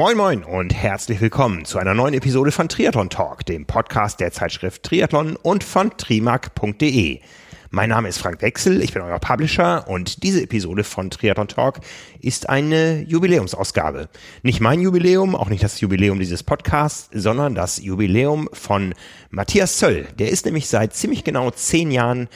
[0.00, 4.32] Moin Moin und herzlich willkommen zu einer neuen Episode von Triathlon Talk, dem Podcast der
[4.32, 7.20] Zeitschrift Triathlon und von trimark.de.
[7.68, 11.80] Mein Name ist Frank Wechsel, ich bin euer Publisher und diese Episode von Triathlon Talk
[12.18, 14.08] ist eine Jubiläumsausgabe.
[14.42, 18.94] Nicht mein Jubiläum, auch nicht das Jubiläum dieses Podcasts, sondern das Jubiläum von
[19.28, 20.06] Matthias Zöll.
[20.18, 22.30] Der ist nämlich seit ziemlich genau zehn Jahren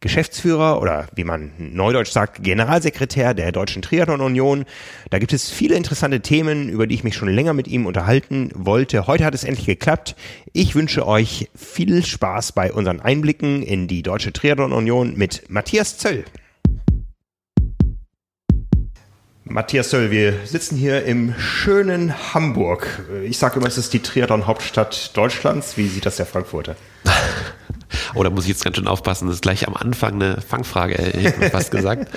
[0.00, 4.64] Geschäftsführer oder wie man neudeutsch sagt, Generalsekretär der Deutschen Triathlon Union.
[5.10, 8.50] Da gibt es viele interessante Themen, über die ich mich schon länger mit ihm unterhalten
[8.54, 9.06] wollte.
[9.06, 10.16] Heute hat es endlich geklappt.
[10.54, 15.98] Ich wünsche euch viel Spaß bei unseren Einblicken in die Deutsche Triathlon Union mit Matthias
[15.98, 16.24] Zöll.
[19.44, 23.04] Matthias Zöll, wir sitzen hier im schönen Hamburg.
[23.24, 25.76] Ich sage immer, es ist die Triathlon-Hauptstadt Deutschlands.
[25.76, 26.76] Wie sieht das der Frankfurter?
[28.14, 31.44] Oder muss ich jetzt ganz schön aufpassen, das ist gleich am Anfang eine Fangfrage, hätte
[31.44, 32.08] ich fast gesagt.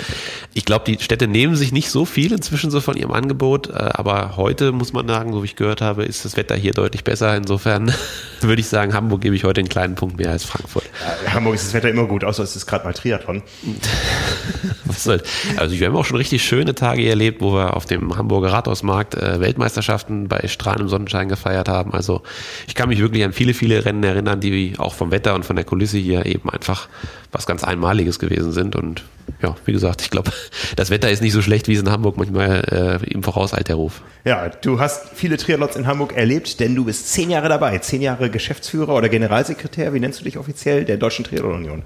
[0.53, 3.73] Ich glaube, die Städte nehmen sich nicht so viel inzwischen so von ihrem Angebot, äh,
[3.73, 7.03] aber heute muss man sagen, so wie ich gehört habe, ist das Wetter hier deutlich
[7.03, 7.35] besser.
[7.35, 7.93] Insofern
[8.41, 10.85] würde ich sagen, Hamburg gebe ich heute einen kleinen Punkt mehr als Frankfurt.
[11.25, 13.41] Ja, Hamburg ist das Wetter immer gut, außer es ist gerade mal Triathlon.
[14.85, 15.21] Was soll?
[15.57, 19.15] Also wir haben auch schon richtig schöne Tage erlebt, wo wir auf dem Hamburger Rathausmarkt
[19.15, 21.93] äh, Weltmeisterschaften bei strahlendem Sonnenschein gefeiert haben.
[21.93, 22.21] Also
[22.67, 25.55] ich kann mich wirklich an viele, viele Rennen erinnern, die auch vom Wetter und von
[25.55, 26.87] der Kulisse hier eben einfach
[27.31, 28.75] was ganz Einmaliges gewesen sind.
[28.75, 29.03] Und
[29.41, 30.31] ja, wie gesagt, ich glaube,
[30.75, 33.75] das Wetter ist nicht so schlecht, wie es in Hamburg manchmal äh, im Vorauseilt der
[33.75, 34.01] Ruf.
[34.25, 38.01] Ja, du hast viele Triathlons in Hamburg erlebt, denn du bist zehn Jahre dabei, zehn
[38.01, 41.83] Jahre Geschäftsführer oder Generalsekretär, wie nennst du dich offiziell, der Deutschen Triathlon Union?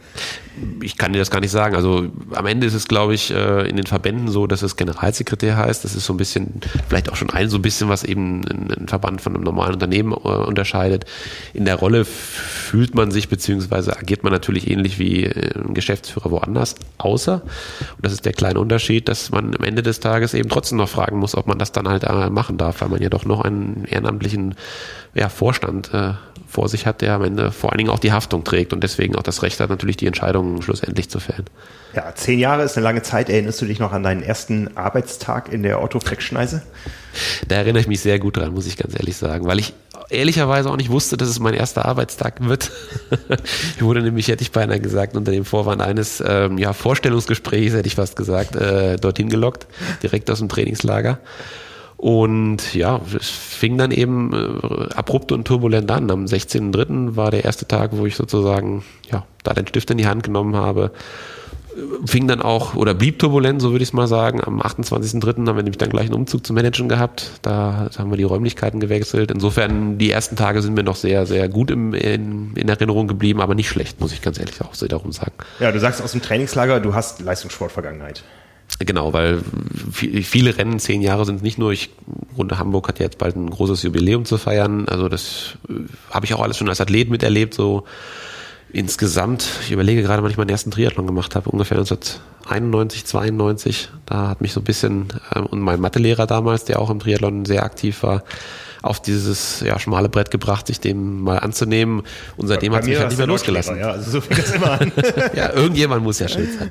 [0.81, 1.75] Ich kann dir das gar nicht sagen.
[1.75, 5.57] Also am Ende ist es, glaube ich, äh, in den Verbänden so, dass es Generalsekretär
[5.57, 5.83] heißt.
[5.83, 8.87] Das ist so ein bisschen, vielleicht auch schon ein so ein bisschen, was eben ein
[8.87, 11.05] Verband von einem normalen Unternehmen äh, unterscheidet.
[11.53, 16.31] In der Rolle fühlt man sich beziehungsweise agiert man natürlich ähnlich wie äh, ein Geschäftsführer
[16.31, 20.49] woanders, außer, und das ist der kleine Unterschied, dass man am Ende des Tages eben
[20.49, 23.25] trotzdem noch fragen muss, ob man das dann halt machen darf, weil man ja doch
[23.25, 24.55] noch einen ehrenamtlichen
[25.13, 26.13] ja, Vorstand äh,
[26.47, 29.15] vor sich hat, der am Ende vor allen Dingen auch die Haftung trägt und deswegen
[29.15, 31.45] auch das Recht hat, natürlich die Entscheidungen schlussendlich zu fällen.
[31.93, 33.29] Ja, zehn Jahre ist eine lange Zeit.
[33.29, 36.61] Erinnerst du dich noch an deinen ersten Arbeitstag in der Otto Fleckschneise?
[37.47, 39.73] Da erinnere ich mich sehr gut dran, muss ich ganz ehrlich sagen, weil ich
[40.09, 42.71] ehrlicherweise auch nicht wusste, dass es mein erster Arbeitstag wird.
[43.75, 47.87] ich wurde nämlich, hätte ich beinahe gesagt, unter dem Vorwand eines ähm, ja, Vorstellungsgesprächs, hätte
[47.87, 49.67] ich fast gesagt, äh, dorthin gelockt,
[50.03, 51.19] direkt aus dem Trainingslager.
[51.97, 56.11] Und ja, es fing dann eben äh, abrupt und turbulent an.
[56.11, 57.15] Am 16.03.
[57.15, 60.55] war der erste Tag, wo ich sozusagen ja, da den Stift in die Hand genommen
[60.55, 60.91] habe
[62.05, 64.41] fing dann auch oder blieb turbulent, so würde ich es mal sagen.
[64.43, 65.25] Am 28.03.
[65.25, 67.31] haben wir nämlich dann gleich einen Umzug zum Managen gehabt.
[67.41, 69.31] Da haben wir die Räumlichkeiten gewechselt.
[69.31, 73.41] Insofern, die ersten Tage sind mir noch sehr, sehr gut im, in, in, Erinnerung geblieben,
[73.41, 75.33] aber nicht schlecht, muss ich ganz ehrlich auch so darum sagen.
[75.59, 78.23] Ja, du sagst aus dem Trainingslager, du hast Leistungssportvergangenheit.
[78.79, 79.41] Genau, weil
[79.91, 81.89] viele Rennen, zehn Jahre sind nicht nur, ich,
[82.37, 84.87] Runde Hamburg hat jetzt bald ein großes Jubiläum zu feiern.
[84.87, 85.73] Also das äh,
[86.11, 87.85] habe ich auch alles schon als Athlet miterlebt, so
[88.71, 93.89] insgesamt, ich überlege gerade, wann ich meinen ersten Triathlon gemacht habe, ungefähr 1991, 92.
[94.05, 97.45] Da hat mich so ein bisschen, äh, und mein Mathelehrer damals, der auch im Triathlon
[97.45, 98.23] sehr aktiv war,
[98.87, 102.03] auf dieses ja, schmale Brett gebracht, sich dem mal anzunehmen.
[102.37, 103.77] Und seitdem hat es mich halt nicht mehr losgelassen.
[103.77, 104.91] Ja, also so fängt das immer an.
[105.35, 106.69] ja, irgendjemand muss ja schuld sein.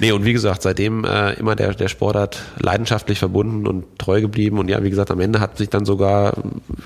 [0.00, 4.58] Nee, und wie gesagt, seitdem äh, immer der, der Sportart leidenschaftlich verbunden und treu geblieben.
[4.58, 6.34] Und ja, wie gesagt, am Ende hat sich dann sogar,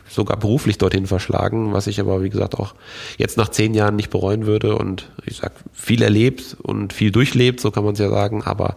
[0.09, 2.75] sogar beruflich dorthin verschlagen, was ich aber, wie gesagt, auch
[3.19, 4.77] jetzt nach zehn Jahren nicht bereuen würde.
[4.77, 8.77] Und ich sag, viel erlebt und viel durchlebt, so kann man es ja sagen, aber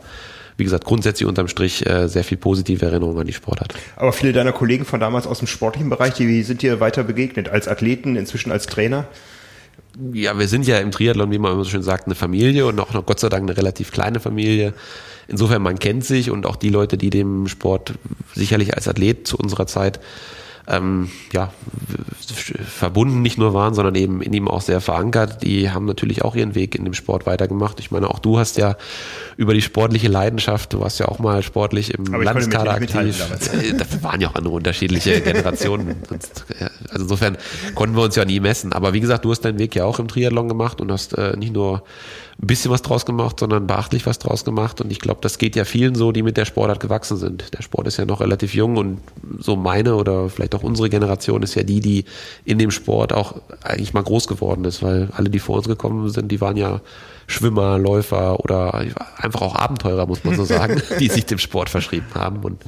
[0.57, 3.75] wie gesagt, grundsätzlich unterm Strich äh, sehr viel positive Erinnerungen an die Sportart.
[3.95, 7.49] Aber viele deiner Kollegen von damals aus dem sportlichen Bereich, die sind dir weiter begegnet,
[7.49, 9.07] als Athleten, inzwischen als Trainer?
[10.13, 12.79] Ja, wir sind ja im Triathlon, wie man immer so schön sagt, eine Familie und
[12.79, 14.73] auch noch Gott sei Dank eine relativ kleine Familie.
[15.27, 17.93] Insofern, man kennt sich und auch die Leute, die dem Sport
[18.33, 19.99] sicherlich als Athlet zu unserer Zeit
[20.67, 21.51] ähm, ja,
[22.65, 25.43] verbunden nicht nur waren, sondern eben in ihm auch sehr verankert.
[25.43, 27.79] Die haben natürlich auch ihren Weg in dem Sport weitergemacht.
[27.79, 28.75] Ich meine, auch du hast ja
[29.37, 33.23] über die sportliche Leidenschaft, du warst ja auch mal sportlich im Landeskader aktiv.
[33.77, 35.95] Da waren ja auch andere unterschiedliche Generationen.
[36.89, 37.37] Also insofern
[37.73, 38.73] konnten wir uns ja nie messen.
[38.73, 41.37] Aber wie gesagt, du hast deinen Weg ja auch im Triathlon gemacht und hast äh,
[41.37, 41.83] nicht nur
[42.39, 44.79] ein bisschen was draus gemacht, sondern beachtlich was draus gemacht.
[44.79, 47.53] Und ich glaube, das geht ja vielen so, die mit der Sportart gewachsen sind.
[47.55, 48.99] Der Sport ist ja noch relativ jung und
[49.39, 52.05] so meine oder vielleicht auch unsere Generation ist ja die, die
[52.45, 56.09] in dem Sport auch eigentlich mal groß geworden ist, weil alle, die vor uns gekommen
[56.09, 56.81] sind, die waren ja
[57.25, 58.85] Schwimmer, Läufer oder
[59.17, 62.43] einfach auch Abenteurer, muss man so sagen, die sich dem Sport verschrieben haben.
[62.43, 62.61] Und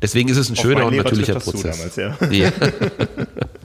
[0.00, 1.76] deswegen ist es ein schöner und natürlicher Prozess.
[1.76, 2.16] Damals, ja.
[2.30, 2.52] ja.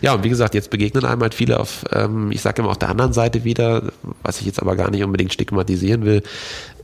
[0.00, 2.78] ja, und wie gesagt, jetzt begegnen einem halt viele auf, ähm, ich sage immer auf
[2.78, 3.82] der anderen Seite wieder,
[4.22, 6.22] was ich jetzt aber gar nicht unbedingt stigmatisieren will.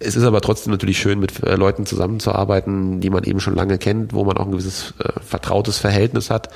[0.00, 3.79] Es ist aber trotzdem natürlich schön, mit äh, Leuten zusammenzuarbeiten, die man eben schon lange
[3.79, 6.49] kennt, wo man auch ein gewisses äh, vertrautes Verhältnis hat.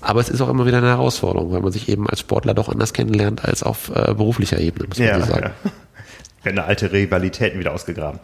[0.00, 2.68] Aber es ist auch immer wieder eine Herausforderung, weil man sich eben als Sportler doch
[2.68, 5.52] anders kennenlernt als auf äh, beruflicher Ebene, muss man ja, so sagen.
[5.64, 5.70] Ja
[6.42, 8.20] werden alte Rivalitäten wieder ausgegraben.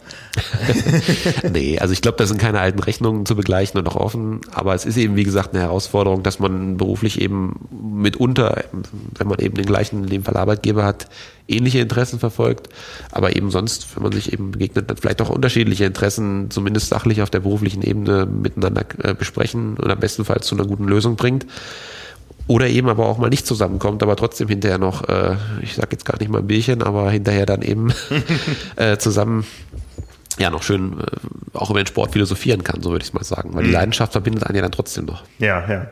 [1.52, 4.74] nee, also ich glaube, das sind keine alten Rechnungen zu begleichen und auch offen, aber
[4.74, 8.64] es ist eben, wie gesagt, eine Herausforderung, dass man beruflich eben mitunter,
[9.16, 11.08] wenn man eben den gleichen, in dem Fall Arbeitgeber hat,
[11.46, 12.68] ähnliche Interessen verfolgt,
[13.10, 17.22] aber eben sonst, wenn man sich eben begegnet, dann vielleicht auch unterschiedliche Interessen, zumindest sachlich
[17.22, 21.46] auf der beruflichen Ebene miteinander äh, besprechen und am bestenfalls zu einer guten Lösung bringt.
[22.48, 26.04] Oder eben aber auch mal nicht zusammenkommt, aber trotzdem hinterher noch, äh, ich sag jetzt
[26.04, 27.92] gar nicht mal ein Bierchen, aber hinterher dann eben
[28.76, 29.44] äh, zusammen
[30.38, 31.04] ja noch schön äh,
[31.56, 33.50] auch über den Sport philosophieren kann, so würde ich es mal sagen.
[33.52, 33.74] Weil die mhm.
[33.74, 35.24] Leidenschaft verbindet einen ja dann trotzdem noch.
[35.38, 35.86] Ja, ja.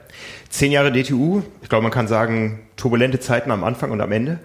[0.49, 4.39] Zehn Jahre DTU, ich glaube, man kann sagen, turbulente Zeiten am Anfang und am Ende.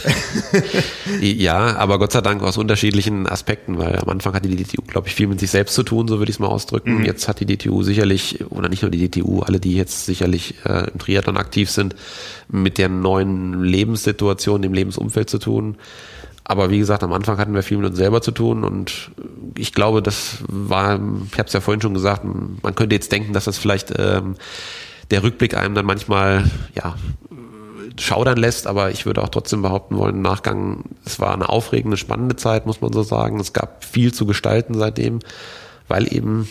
[1.20, 5.08] ja, aber Gott sei Dank aus unterschiedlichen Aspekten, weil am Anfang hatte die DTU, glaube
[5.08, 6.98] ich, viel mit sich selbst zu tun, so würde ich es mal ausdrücken.
[6.98, 7.04] Mhm.
[7.04, 10.90] Jetzt hat die DTU sicherlich, oder nicht nur die DTU, alle, die jetzt sicherlich äh,
[10.90, 11.94] im Triathlon aktiv sind,
[12.48, 15.76] mit der neuen Lebenssituation, dem Lebensumfeld zu tun.
[16.48, 19.10] Aber wie gesagt, am Anfang hatten wir viel mit uns selber zu tun und
[19.58, 23.32] ich glaube, das war, ich habe es ja vorhin schon gesagt, man könnte jetzt denken,
[23.32, 24.36] dass das vielleicht ähm,
[25.10, 26.94] der Rückblick einem dann manchmal ja
[27.98, 31.96] schaudern lässt, aber ich würde auch trotzdem behaupten wollen, im Nachgang, es war eine aufregende,
[31.96, 33.40] spannende Zeit, muss man so sagen.
[33.40, 35.20] Es gab viel zu gestalten seitdem,
[35.88, 36.48] weil eben,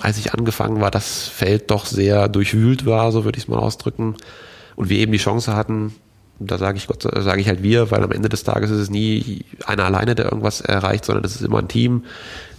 [0.00, 3.58] als ich angefangen war, das Feld doch sehr durchwühlt war, so würde ich es mal
[3.58, 4.16] ausdrücken.
[4.76, 5.94] Und wir eben die Chance hatten,
[6.40, 8.90] da sage ich Gott, sage ich halt wir, weil am Ende des Tages ist es
[8.90, 12.04] nie einer alleine, der irgendwas erreicht, sondern es ist immer ein Team.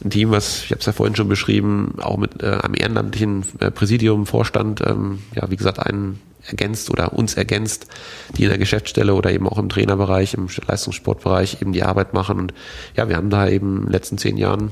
[0.04, 3.44] Ein Team, was, ich habe es ja vorhin schon beschrieben, auch mit äh, einem ehrenamtlichen
[3.60, 7.88] äh, Präsidium, Vorstand, ähm, ja, wie gesagt, einen ergänzt oder uns ergänzt,
[8.36, 12.40] die in der Geschäftsstelle oder eben auch im Trainerbereich, im Leistungssportbereich eben die Arbeit machen.
[12.40, 12.54] Und
[12.96, 14.72] ja, wir haben da eben in den letzten zehn Jahren,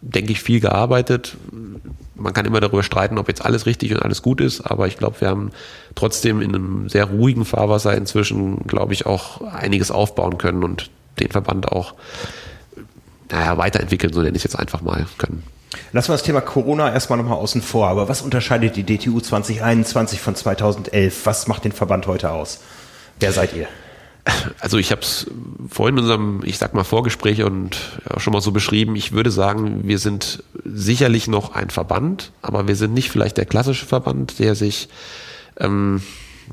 [0.00, 1.36] denke ich, viel gearbeitet.
[2.14, 4.96] Man kann immer darüber streiten, ob jetzt alles richtig und alles gut ist, aber ich
[4.96, 5.50] glaube, wir haben
[5.94, 11.30] trotzdem in einem sehr ruhigen Fahrwasser inzwischen, glaube ich, auch einiges aufbauen können und den
[11.30, 11.94] Verband auch
[13.30, 15.42] naja, weiterentwickeln, so nenne ich es jetzt einfach mal können.
[15.92, 17.88] Lassen wir das Thema Corona erstmal nochmal außen vor.
[17.88, 21.26] Aber was unterscheidet die DTU 2021 von 2011?
[21.26, 22.60] Was macht den Verband heute aus?
[23.20, 23.66] Wer seid ihr?
[24.60, 25.26] Also ich habe es
[25.70, 27.78] vorhin in unserem, ich sag mal, Vorgespräch und
[28.08, 28.94] ja, schon mal so beschrieben.
[28.96, 33.46] Ich würde sagen, wir sind sicherlich noch ein Verband, aber wir sind nicht vielleicht der
[33.46, 34.88] klassische Verband, der sich,
[35.58, 36.02] ähm,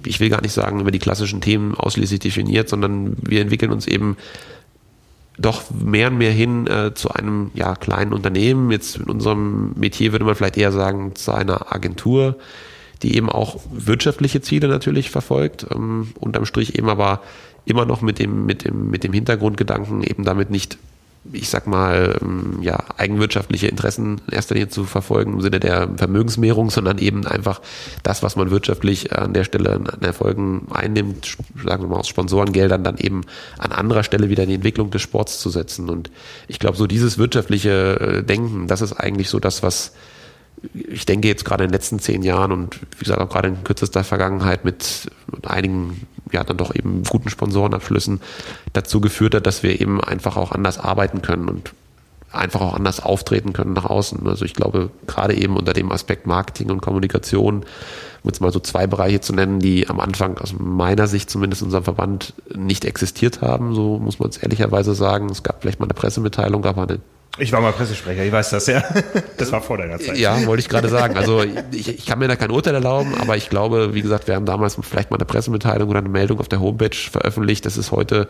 [0.06, 3.88] ich will gar nicht sagen, über die klassischen Themen ausschließlich definiert, sondern wir entwickeln uns
[3.88, 4.16] eben
[5.38, 8.72] doch mehr und mehr hin äh, zu einem ja, kleinen Unternehmen.
[8.72, 12.38] Jetzt in unserem Metier würde man vielleicht eher sagen, zu einer Agentur,
[13.04, 17.22] die eben auch wirtschaftliche Ziele natürlich verfolgt, ähm, unterm Strich eben aber
[17.66, 20.78] immer noch mit dem, mit dem, mit dem Hintergrundgedanken eben damit nicht
[21.32, 25.90] ich sag mal, ähm, ja, eigenwirtschaftliche Interessen in erster Linie zu verfolgen im Sinne der
[25.96, 27.62] Vermögensmehrung, sondern eben einfach
[28.04, 32.84] das, was man wirtschaftlich an der Stelle an Erfolgen einnimmt, sagen wir mal aus Sponsorengeldern,
[32.84, 33.22] dann eben
[33.58, 35.90] an anderer Stelle wieder in die Entwicklung des Sports zu setzen.
[35.90, 36.12] Und
[36.48, 39.94] ich glaube, so dieses wirtschaftliche äh, Denken, das ist eigentlich so das, was
[40.74, 43.64] ich denke jetzt gerade in den letzten zehn Jahren und wie gesagt auch gerade in
[43.64, 45.12] kürzester Vergangenheit mit
[45.44, 48.22] einigen, ja dann doch eben guten Sponsorenabschlüssen
[48.74, 51.74] dazu geführt hat, dass wir eben einfach auch anders arbeiten können und
[52.32, 54.28] einfach auch anders auftreten können nach außen.
[54.28, 57.58] Also ich glaube, gerade eben unter dem Aspekt Marketing und Kommunikation,
[58.24, 61.62] um jetzt mal so zwei Bereiche zu nennen, die am Anfang aus meiner Sicht zumindest
[61.62, 65.30] in unserem Verband nicht existiert haben, so muss man es ehrlicherweise sagen.
[65.30, 67.00] Es gab vielleicht mal eine Pressemitteilung, aber eine
[67.38, 68.84] ich war mal Pressesprecher, ich weiß das, ja.
[69.38, 70.18] Das war vor deiner Zeit.
[70.18, 71.18] Ja, wollte ich gerade sagen.
[71.18, 74.36] Also ich, ich kann mir da kein Urteil erlauben, aber ich glaube, wie gesagt, wir
[74.36, 77.66] haben damals vielleicht mal eine Pressemitteilung oder eine Meldung auf der Homepage veröffentlicht.
[77.66, 78.30] Das ist heute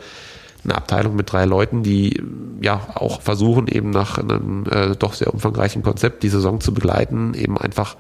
[0.64, 2.22] eine Abteilung mit drei Leuten, die
[2.62, 7.34] ja auch versuchen, eben nach einem äh, doch sehr umfangreichen Konzept die Saison zu begleiten,
[7.36, 7.96] eben einfach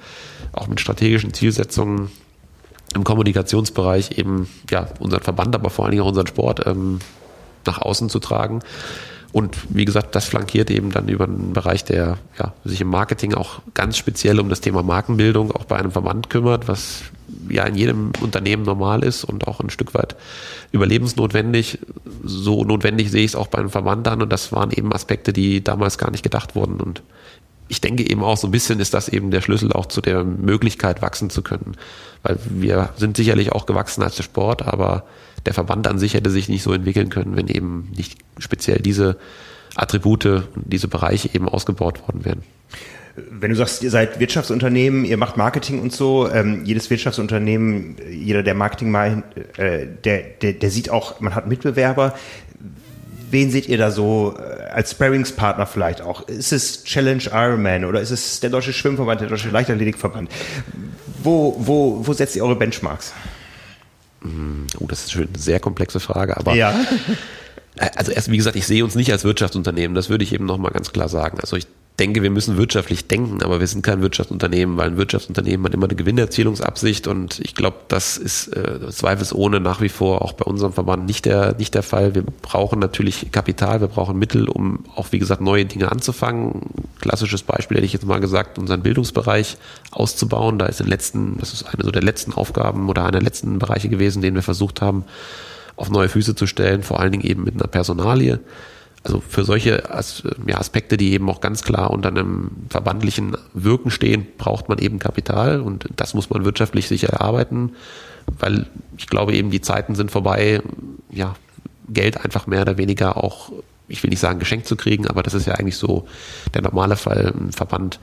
[0.51, 2.09] auch mit strategischen Zielsetzungen
[2.95, 6.99] im Kommunikationsbereich eben ja unseren Verband, aber vor allen Dingen auch unseren Sport ähm,
[7.65, 8.61] nach außen zu tragen.
[9.35, 13.33] Und wie gesagt, das flankiert eben dann über einen Bereich, der ja, sich im Marketing
[13.33, 17.01] auch ganz speziell um das Thema Markenbildung auch bei einem Verband kümmert, was
[17.49, 20.15] ja in jedem Unternehmen normal ist und auch ein Stück weit
[20.71, 21.79] überlebensnotwendig.
[22.23, 25.33] So notwendig sehe ich es auch bei einem Verband an und das waren eben Aspekte,
[25.33, 26.79] die damals gar nicht gedacht wurden.
[26.79, 27.03] Und
[27.67, 30.23] ich denke eben auch so ein bisschen ist das eben der Schlüssel auch zu der
[30.23, 31.75] Möglichkeit, wachsen zu können.
[32.23, 35.03] Weil wir sind sicherlich auch gewachsen als der Sport, aber
[35.45, 39.17] der Verband an sich hätte sich nicht so entwickeln können, wenn eben nicht speziell diese
[39.75, 42.43] Attribute und diese Bereiche eben ausgebaut worden wären.
[43.15, 48.43] Wenn du sagst, ihr seid Wirtschaftsunternehmen, ihr macht Marketing und so, ähm, jedes Wirtschaftsunternehmen, jeder,
[48.43, 49.23] der Marketing mal,
[49.57, 52.13] äh, der, der, der sieht auch, man hat Mitbewerber.
[53.31, 56.27] Wen seht ihr da so äh, als Sparringspartner vielleicht auch?
[56.27, 60.29] Ist es Challenge Ironman oder ist es der Deutsche Schwimmverband, der Deutsche Leichtathletikverband?
[61.23, 63.13] Wo, wo, wo setzt ihr eure Benchmarks?
[64.79, 66.73] Oh, das ist eine sehr komplexe Frage, aber Ja.
[67.95, 70.71] also erst wie gesagt, ich sehe uns nicht als Wirtschaftsunternehmen, das würde ich eben nochmal
[70.71, 71.39] ganz klar sagen.
[71.39, 71.67] Also ich
[71.99, 75.85] denke, wir müssen wirtschaftlich denken, aber wir sind kein Wirtschaftsunternehmen, weil ein Wirtschaftsunternehmen hat immer
[75.85, 80.73] eine Gewinnerzielungsabsicht und ich glaube, das ist äh, zweifelsohne nach wie vor auch bei unserem
[80.73, 82.13] Verband nicht der, nicht der Fall.
[82.13, 86.61] Wir brauchen natürlich Kapital, wir brauchen Mittel, um auch, wie gesagt, neue Dinge anzufangen.
[86.99, 89.57] Klassisches Beispiel hätte ich jetzt mal gesagt, unseren Bildungsbereich
[89.91, 90.59] auszubauen.
[90.59, 93.21] Da ist in den letzten, das ist eine so der letzten Aufgaben oder einer der
[93.21, 95.05] letzten Bereiche gewesen, den wir versucht haben,
[95.77, 98.39] auf neue Füße zu stellen, vor allen Dingen eben mit einer Personalie.
[99.05, 103.91] Also für solche As ja, Aspekte, die eben auch ganz klar unter einem verbandlichen Wirken
[103.91, 107.73] stehen, braucht man eben Kapital und das muss man wirtschaftlich sicher erarbeiten,
[108.39, 108.65] weil
[108.97, 110.59] ich glaube eben die Zeiten sind vorbei,
[111.11, 111.35] ja,
[111.87, 113.51] Geld einfach mehr oder weniger auch,
[113.87, 116.07] ich will nicht sagen geschenkt zu kriegen, aber das ist ja eigentlich so
[116.55, 117.31] der normale Fall.
[117.39, 117.99] Ein Verband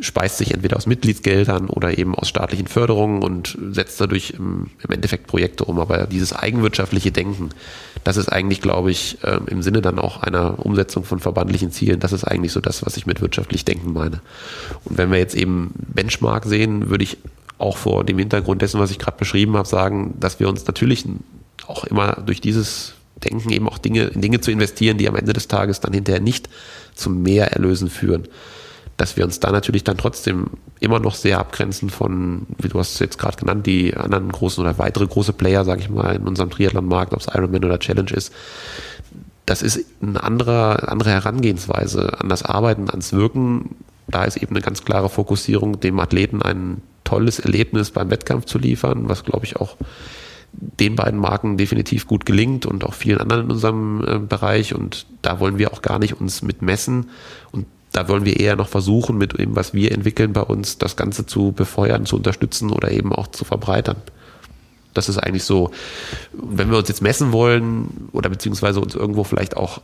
[0.00, 4.90] speist sich entweder aus Mitgliedsgeldern oder eben aus staatlichen Förderungen und setzt dadurch im, im
[4.90, 5.78] Endeffekt Projekte um.
[5.78, 7.50] Aber dieses eigenwirtschaftliche Denken,
[8.04, 12.00] das ist eigentlich, glaube ich, ähm, im Sinne dann auch einer Umsetzung von verbandlichen Zielen,
[12.00, 14.20] das ist eigentlich so das, was ich mit wirtschaftlich denken meine.
[14.84, 17.16] Und wenn wir jetzt eben Benchmark sehen, würde ich
[17.58, 21.06] auch vor dem Hintergrund dessen, was ich gerade beschrieben habe, sagen, dass wir uns natürlich
[21.66, 22.92] auch immer durch dieses
[23.24, 26.20] Denken eben auch Dinge, in Dinge zu investieren, die am Ende des Tages dann hinterher
[26.20, 26.50] nicht
[26.94, 28.28] zu mehr Erlösen führen
[28.96, 30.46] dass wir uns da natürlich dann trotzdem
[30.80, 34.62] immer noch sehr abgrenzen von, wie du hast es jetzt gerade genannt, die anderen großen
[34.62, 38.10] oder weitere große Player, sage ich mal, in unserem Triathlon-Markt, ob es Ironman oder Challenge
[38.10, 38.32] ist.
[39.44, 43.76] Das ist eine andere, andere Herangehensweise an das Arbeiten, ans Wirken.
[44.08, 48.58] Da ist eben eine ganz klare Fokussierung, dem Athleten ein tolles Erlebnis beim Wettkampf zu
[48.58, 49.76] liefern, was glaube ich auch
[50.52, 54.74] den beiden Marken definitiv gut gelingt und auch vielen anderen in unserem äh, Bereich.
[54.74, 57.10] Und da wollen wir auch gar nicht uns mit messen.
[57.52, 60.96] Und da wollen wir eher noch versuchen, mit dem, was wir entwickeln bei uns, das
[60.96, 63.96] Ganze zu befeuern, zu unterstützen oder eben auch zu verbreitern.
[64.92, 65.70] Das ist eigentlich so,
[66.32, 69.80] wenn wir uns jetzt messen wollen oder beziehungsweise uns irgendwo vielleicht auch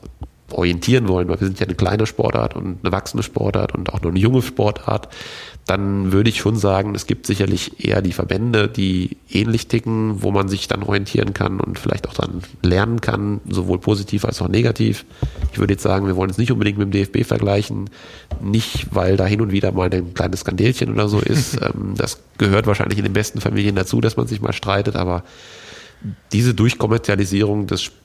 [0.54, 4.02] orientieren wollen, weil wir sind ja eine kleine Sportart und eine wachsende Sportart und auch
[4.02, 5.08] noch eine junge Sportart,
[5.66, 10.32] dann würde ich schon sagen, es gibt sicherlich eher die Verbände, die ähnlich ticken, wo
[10.32, 14.48] man sich dann orientieren kann und vielleicht auch dann lernen kann, sowohl positiv als auch
[14.48, 15.04] negativ.
[15.52, 17.90] Ich würde jetzt sagen, wir wollen es nicht unbedingt mit dem DFB vergleichen,
[18.40, 21.52] nicht weil da hin und wieder mal ein kleines Skandälchen oder so ist.
[21.62, 25.22] Ähm, das gehört wahrscheinlich in den besten Familien dazu, dass man sich mal streitet, aber
[26.32, 28.01] diese Durchkommerzialisierung des Sports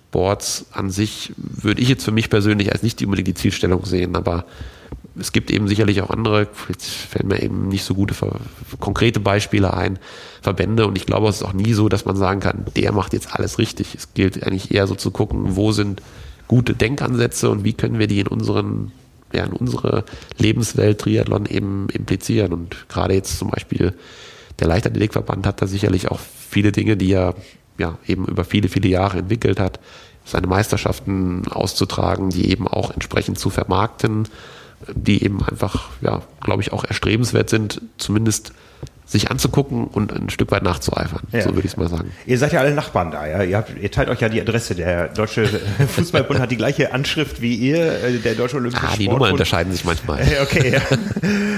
[0.71, 4.45] an sich würde ich jetzt für mich persönlich als nicht unbedingt die Zielstellung sehen, aber
[5.19, 8.15] es gibt eben sicherlich auch andere, jetzt fällen mir eben nicht so gute
[8.79, 9.99] konkrete Beispiele ein,
[10.41, 13.13] Verbände und ich glaube, es ist auch nie so, dass man sagen kann, der macht
[13.13, 13.95] jetzt alles richtig.
[13.95, 16.01] Es gilt eigentlich eher so zu gucken, wo sind
[16.47, 18.91] gute Denkansätze und wie können wir die in unseren
[19.33, 20.05] ja, in unsere
[20.37, 22.53] Lebenswelt Triathlon eben implizieren.
[22.53, 23.93] Und gerade jetzt zum Beispiel
[24.59, 27.35] der Leichtathletikverband hat da sicherlich auch viele Dinge, die er
[27.77, 29.79] ja eben über viele, viele Jahre entwickelt hat,
[30.25, 34.27] seine Meisterschaften auszutragen, die eben auch entsprechend zu vermarkten,
[34.93, 38.51] die eben einfach, ja, glaube ich, auch erstrebenswert sind, zumindest
[39.07, 41.21] sich anzugucken und ein Stück weit nachzueifern.
[41.31, 41.41] Ja.
[41.41, 42.11] So würde ich es mal sagen.
[42.25, 43.41] Ihr seid ja alle Nachbarn da, ja.
[43.41, 44.75] Ihr, habt, ihr teilt euch ja die Adresse.
[44.75, 45.47] Der Deutsche
[45.95, 49.19] Fußballbund hat die gleiche Anschrift wie ihr, äh, der Deutsche Olympische Ah, die Sportbund.
[49.19, 50.19] Nummern unterscheiden sich manchmal.
[50.41, 50.81] Okay, ja.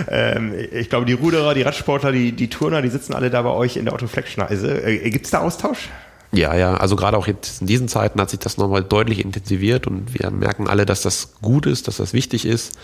[0.09, 3.49] ähm, ich glaube, die Ruderer, die Radsportler, die, die Turner, die sitzen alle da bei
[3.49, 4.83] euch in der Otto-Fleck-Schneise.
[4.83, 5.89] Äh, Gibt es da Austausch?
[6.31, 9.87] Ja, ja, also gerade auch jetzt in diesen Zeiten hat sich das nochmal deutlich intensiviert
[9.87, 12.77] und wir merken alle, dass das gut ist, dass das wichtig ist.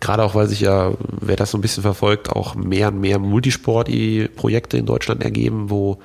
[0.00, 3.18] Gerade auch, weil sich ja, wer das so ein bisschen verfolgt, auch mehr und mehr
[3.18, 5.98] Multisport-Projekte in Deutschland ergeben, wo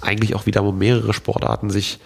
[0.00, 1.98] eigentlich auch wieder mehrere Sportarten sich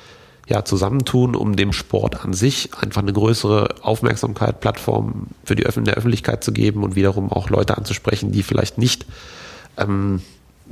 [0.47, 6.45] ja, zusammentun, um dem Sport an sich einfach eine größere Aufmerksamkeit, Plattform für die Öffentlichkeit
[6.45, 9.07] zu geben und wiederum auch Leute anzusprechen, die vielleicht nicht,
[9.79, 10.21] ähm,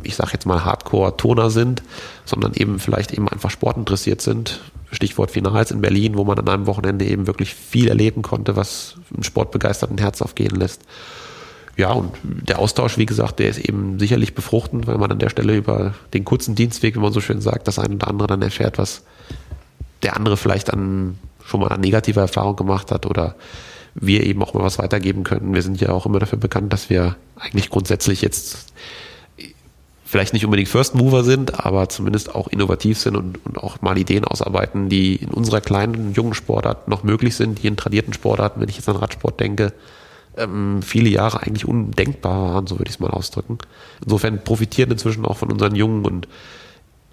[0.03, 1.83] ich sage jetzt mal Hardcore-Toner sind,
[2.25, 4.61] sondern eben vielleicht eben einfach sportinteressiert sind.
[4.91, 8.97] Stichwort Finals in Berlin, wo man an einem Wochenende eben wirklich viel erleben konnte, was
[9.13, 10.83] einen sportbegeisterten Herz aufgehen lässt.
[11.77, 15.31] Ja, und der Austausch, wie gesagt, der ist eben sicherlich befruchtend, weil man an der
[15.31, 18.43] Stelle über den kurzen Dienstweg, wie man so schön sagt, das eine oder andere dann
[18.43, 19.05] erfährt, was
[20.03, 23.37] der andere vielleicht an, schon mal eine negative Erfahrung gemacht hat oder
[23.95, 25.55] wir eben auch mal was weitergeben können.
[25.55, 28.73] Wir sind ja auch immer dafür bekannt, dass wir eigentlich grundsätzlich jetzt
[30.13, 33.97] vielleicht nicht unbedingt First Mover sind, aber zumindest auch innovativ sind und, und auch mal
[33.97, 38.61] Ideen ausarbeiten, die in unserer kleinen, jungen Sportart noch möglich sind, die in tradierten Sportarten,
[38.61, 39.73] wenn ich jetzt an Radsport denke,
[40.37, 43.57] ähm, viele Jahre eigentlich undenkbar waren, so würde ich es mal ausdrücken.
[44.05, 46.29] Insofern profitieren inzwischen auch von unseren jungen und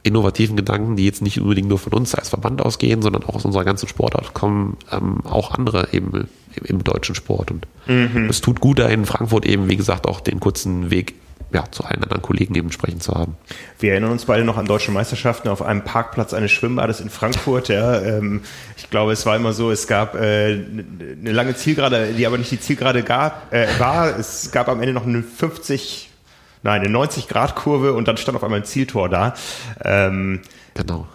[0.04, 3.46] innovativen Gedanken, die jetzt nicht unbedingt nur von uns als Verband ausgehen, sondern auch aus
[3.46, 6.28] unserer ganzen Sportart kommen, ähm, auch andere eben
[6.66, 7.52] im, deutschen Sport.
[7.52, 8.28] Und mhm.
[8.30, 11.16] es tut gut, da in Frankfurt eben, wie gesagt, auch den kurzen Weg
[11.52, 13.36] ja, zu allen anderen Kollegen eben sprechen zu haben.
[13.80, 17.70] Wir erinnern uns beide noch an deutsche Meisterschaften auf einem Parkplatz eines Schwimmbades in Frankfurt.
[17.70, 18.42] Ja, ähm,
[18.78, 22.52] ich glaube, es war immer so, es gab äh, eine lange Zielgerade, die aber nicht
[22.52, 24.18] die Zielgerade gab, äh, war.
[24.18, 26.10] Es gab am Ende noch eine 50,
[26.62, 29.34] nein, eine 90-Grad-Kurve und dann stand auf einmal ein Zieltor da.
[29.84, 30.42] Ähm,
[30.76, 31.08] genau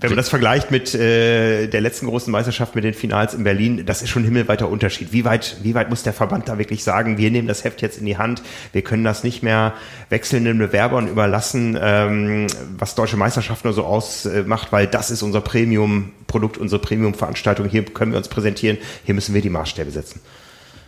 [0.00, 3.84] wenn man das vergleicht mit äh, der letzten großen Meisterschaft mit den Finals in Berlin,
[3.84, 5.12] das ist schon ein himmelweiter Unterschied.
[5.12, 7.98] Wie weit, wie weit muss der Verband da wirklich sagen, wir nehmen das Heft jetzt
[7.98, 9.74] in die Hand, wir können das nicht mehr
[10.08, 12.46] wechselnden Bewerbern überlassen, ähm,
[12.78, 18.12] was deutsche Meisterschaften nur so ausmacht, weil das ist unser Premium-Produkt, unsere Premium-Veranstaltung, hier können
[18.12, 20.20] wir uns präsentieren, hier müssen wir die Maßstäbe setzen.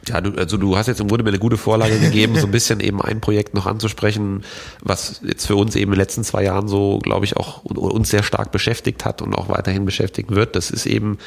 [0.08, 2.50] Ja, du, also du hast jetzt im Grunde mir eine gute Vorlage gegeben, so ein
[2.50, 4.44] bisschen eben ein Projekt noch anzusprechen,
[4.80, 8.10] was jetzt für uns eben in den letzten zwei Jahren so, glaube ich, auch uns
[8.10, 10.56] sehr stark beschäftigt hat und auch weiterhin beschäftigen wird.
[10.56, 11.18] Das ist eben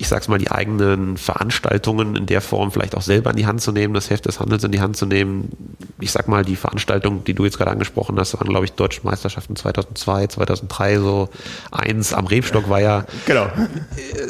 [0.00, 3.60] ich sag's mal, die eigenen Veranstaltungen in der Form vielleicht auch selber in die Hand
[3.60, 5.76] zu nehmen, das Heft des Handels in die Hand zu nehmen.
[6.00, 9.00] Ich sag mal, die Veranstaltung, die du jetzt gerade angesprochen hast, waren, glaube ich, Deutsche
[9.02, 11.28] Meisterschaften 2002, 2003, so
[11.72, 13.06] eins am Rebstock war ja.
[13.26, 13.50] Genau.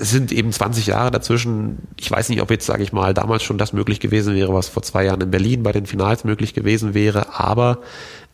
[0.01, 1.79] Es sind eben 20 Jahre dazwischen.
[2.01, 4.69] Ich weiß nicht, ob jetzt, sage ich mal, damals schon das möglich gewesen wäre, was
[4.69, 7.39] vor zwei Jahren in Berlin bei den Finals möglich gewesen wäre.
[7.39, 7.81] Aber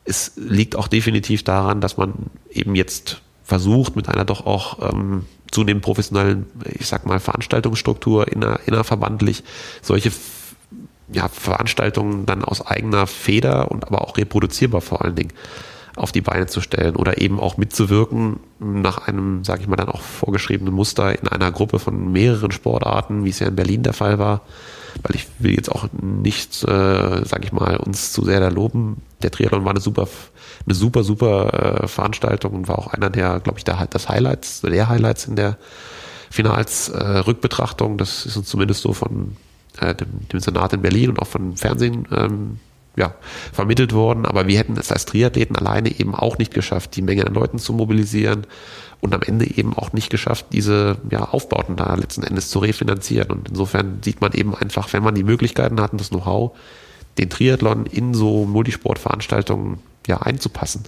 [0.05, 2.15] es liegt auch definitiv daran, dass man
[2.51, 8.59] eben jetzt versucht, mit einer doch auch ähm, zunehmend professionellen, ich sag mal, Veranstaltungsstruktur inner,
[8.67, 9.45] innerverbandlich
[9.83, 10.11] solche
[11.13, 15.33] ja, Veranstaltungen dann aus eigener Feder und aber auch reproduzierbar vor allen Dingen
[15.97, 19.89] auf die Beine zu stellen oder eben auch mitzuwirken nach einem, sage ich mal, dann
[19.89, 23.93] auch vorgeschriebenen Muster in einer Gruppe von mehreren Sportarten, wie es ja in Berlin der
[23.93, 24.41] Fall war.
[25.03, 29.03] Weil ich will jetzt auch nicht, äh, sage ich mal, uns zu sehr da loben.
[29.23, 30.09] Der Triathlon war eine super
[30.67, 34.63] eine super, super äh, Veranstaltung und war auch einer der, glaube ich, der, das Highlights,
[34.63, 35.59] der Highlights in der
[36.31, 37.23] Finals äh.
[37.97, 39.37] Das ist uns zumindest so von
[39.81, 42.59] äh, dem, dem Senat in Berlin und auch von Fernsehen ähm,
[42.97, 43.15] ja,
[43.53, 44.27] vermittelt worden.
[44.27, 47.59] Aber wir hätten es als Triathleten alleine eben auch nicht geschafft, die Menge an Leuten
[47.59, 48.47] zu mobilisieren
[49.01, 53.31] und am Ende eben auch nicht geschafft, diese ja, Aufbauten da letzten Endes zu refinanzieren.
[53.31, 56.57] Und insofern sieht man eben einfach, wenn man die Möglichkeiten hat und das Know-how,
[57.19, 60.83] den Triathlon in so Multisportveranstaltungen ja, einzupassen,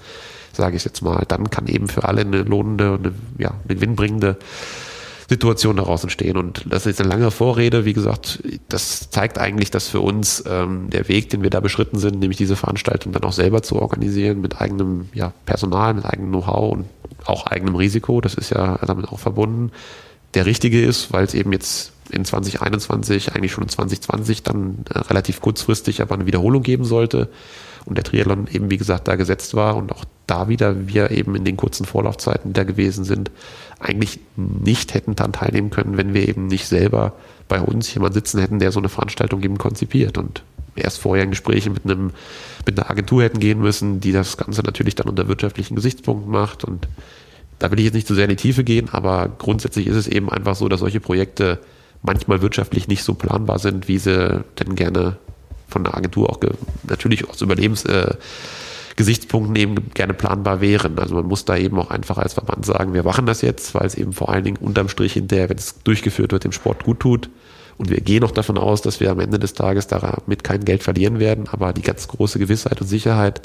[0.52, 1.24] sage ich jetzt mal.
[1.28, 4.36] Dann kann eben für alle eine lohnende, eine, ja, eine gewinnbringende
[5.28, 6.36] Situation daraus entstehen.
[6.36, 7.84] Und das ist eine lange Vorrede.
[7.84, 11.98] Wie gesagt, das zeigt eigentlich, dass für uns ähm, der Weg, den wir da beschritten
[11.98, 16.30] sind, nämlich diese Veranstaltung dann auch selber zu organisieren, mit eigenem ja, Personal, mit eigenem
[16.30, 16.86] Know-how und
[17.24, 19.72] auch eigenem Risiko, das ist ja damit auch verbunden,
[20.34, 24.98] der richtige ist, weil es eben jetzt in 2021, eigentlich schon in 2020 dann äh,
[24.98, 27.28] relativ kurzfristig aber eine Wiederholung geben sollte
[27.84, 31.36] und der Triathlon eben, wie gesagt, da gesetzt war und auch da wieder wir eben
[31.36, 33.30] in den kurzen Vorlaufzeiten, die da gewesen sind,
[33.78, 37.12] eigentlich nicht hätten dann teilnehmen können, wenn wir eben nicht selber
[37.48, 40.42] bei uns jemand sitzen hätten, der so eine Veranstaltung eben konzipiert und
[40.74, 42.10] erst vorher in Gespräche mit einem,
[42.66, 46.64] mit einer Agentur hätten gehen müssen, die das Ganze natürlich dann unter wirtschaftlichen Gesichtspunkten macht
[46.64, 46.88] und
[47.58, 50.08] da will ich jetzt nicht zu sehr in die Tiefe gehen, aber grundsätzlich ist es
[50.08, 51.60] eben einfach so, dass solche Projekte
[52.02, 55.16] manchmal wirtschaftlich nicht so planbar sind, wie sie denn gerne
[55.68, 56.40] von der Agentur auch
[56.88, 60.98] natürlich aus Überlebensgesichtspunkten äh, eben gerne planbar wären.
[60.98, 63.86] Also man muss da eben auch einfach als Verband sagen, wir machen das jetzt, weil
[63.86, 67.00] es eben vor allen Dingen unterm Strich hinterher, wenn es durchgeführt wird, dem Sport gut
[67.00, 67.28] tut.
[67.78, 70.82] Und wir gehen auch davon aus, dass wir am Ende des Tages damit kein Geld
[70.82, 73.42] verlieren werden, aber die ganz große Gewissheit und Sicherheit,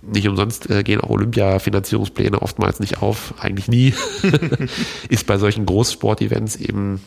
[0.00, 3.94] nicht umsonst äh, gehen auch Olympia-Finanzierungspläne oftmals nicht auf, eigentlich nie,
[5.08, 7.00] ist bei solchen Großsportevents eben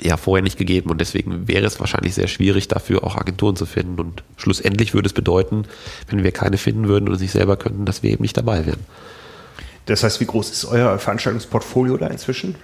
[0.00, 3.66] ja vorher nicht gegeben und deswegen wäre es wahrscheinlich sehr schwierig, dafür auch Agenturen zu
[3.66, 3.98] finden.
[3.98, 5.64] Und schlussendlich würde es bedeuten,
[6.08, 8.80] wenn wir keine finden würden oder sich selber könnten, dass wir eben nicht dabei wären.
[9.86, 12.56] Das heißt, wie groß ist euer Veranstaltungsportfolio da inzwischen?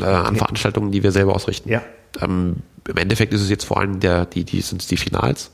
[0.00, 1.68] Äh, an Veranstaltungen, die wir selber ausrichten.
[1.68, 1.82] Ja.
[2.20, 5.52] Ähm, Im Endeffekt ist es jetzt vor allem der, die, die sind die Finals.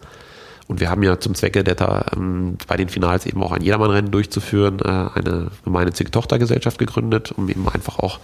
[0.70, 4.12] Und wir haben ja zum Zwecke der ähm, bei den Finals eben auch ein Jedermannrennen
[4.12, 8.20] durchzuführen, äh, eine gemeinnützige Tochtergesellschaft gegründet, um eben einfach auch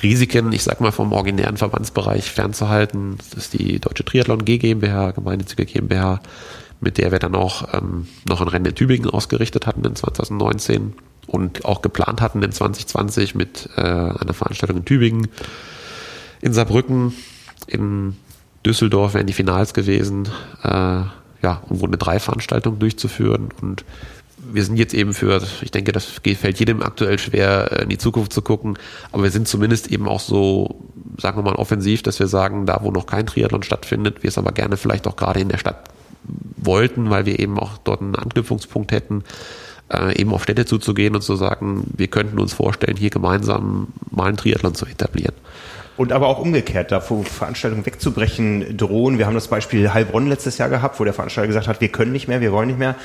[0.00, 3.16] Risiken, ich sag mal, vom originären Verbandsbereich fernzuhalten.
[3.18, 6.20] Das ist die Deutsche Triathlon G GmbH, gemeinnützige GmbH,
[6.80, 10.92] mit der wir dann auch ähm, noch ein Rennen in Tübingen ausgerichtet hatten in 2019
[11.26, 15.26] und auch geplant hatten in 2020 mit äh, einer Veranstaltung in Tübingen,
[16.40, 17.14] in Saarbrücken,
[17.66, 18.14] in
[18.64, 20.28] Düsseldorf wären die Finals gewesen.
[20.62, 21.02] Äh,
[21.42, 23.48] ja, um eine Drei-Veranstaltung durchzuführen.
[23.60, 23.84] Und
[24.52, 27.98] wir sind jetzt eben für, ich denke, das fällt jedem aktuell schwer, äh, in die
[27.98, 28.78] Zukunft zu gucken,
[29.12, 30.82] aber wir sind zumindest eben auch so,
[31.18, 34.38] sagen wir mal, offensiv, dass wir sagen, da wo noch kein Triathlon stattfindet, wir es
[34.38, 35.84] aber gerne vielleicht auch gerade in der Stadt
[36.56, 39.24] wollten, weil wir eben auch dort einen Anknüpfungspunkt hätten,
[39.92, 44.28] äh, eben auf Städte zuzugehen und zu sagen, wir könnten uns vorstellen, hier gemeinsam mal
[44.28, 45.34] einen Triathlon zu etablieren.
[45.96, 49.18] Und aber auch umgekehrt, da wo Veranstaltungen wegzubrechen drohen.
[49.18, 52.12] Wir haben das Beispiel Heilbronn letztes Jahr gehabt, wo der Veranstalter gesagt hat, wir können
[52.12, 52.96] nicht mehr, wir wollen nicht mehr.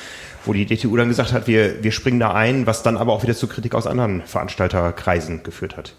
[0.45, 3.23] Wo die DTU dann gesagt hat, wir, wir springen da ein, was dann aber auch
[3.23, 5.93] wieder zu Kritik aus anderen Veranstalterkreisen geführt hat.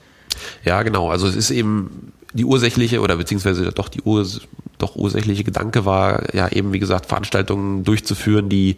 [0.64, 1.10] Ja, genau.
[1.10, 4.42] Also es ist eben die ursächliche oder beziehungsweise doch die urs
[4.78, 8.76] doch ursächliche Gedanke war, ja eben wie gesagt Veranstaltungen durchzuführen, die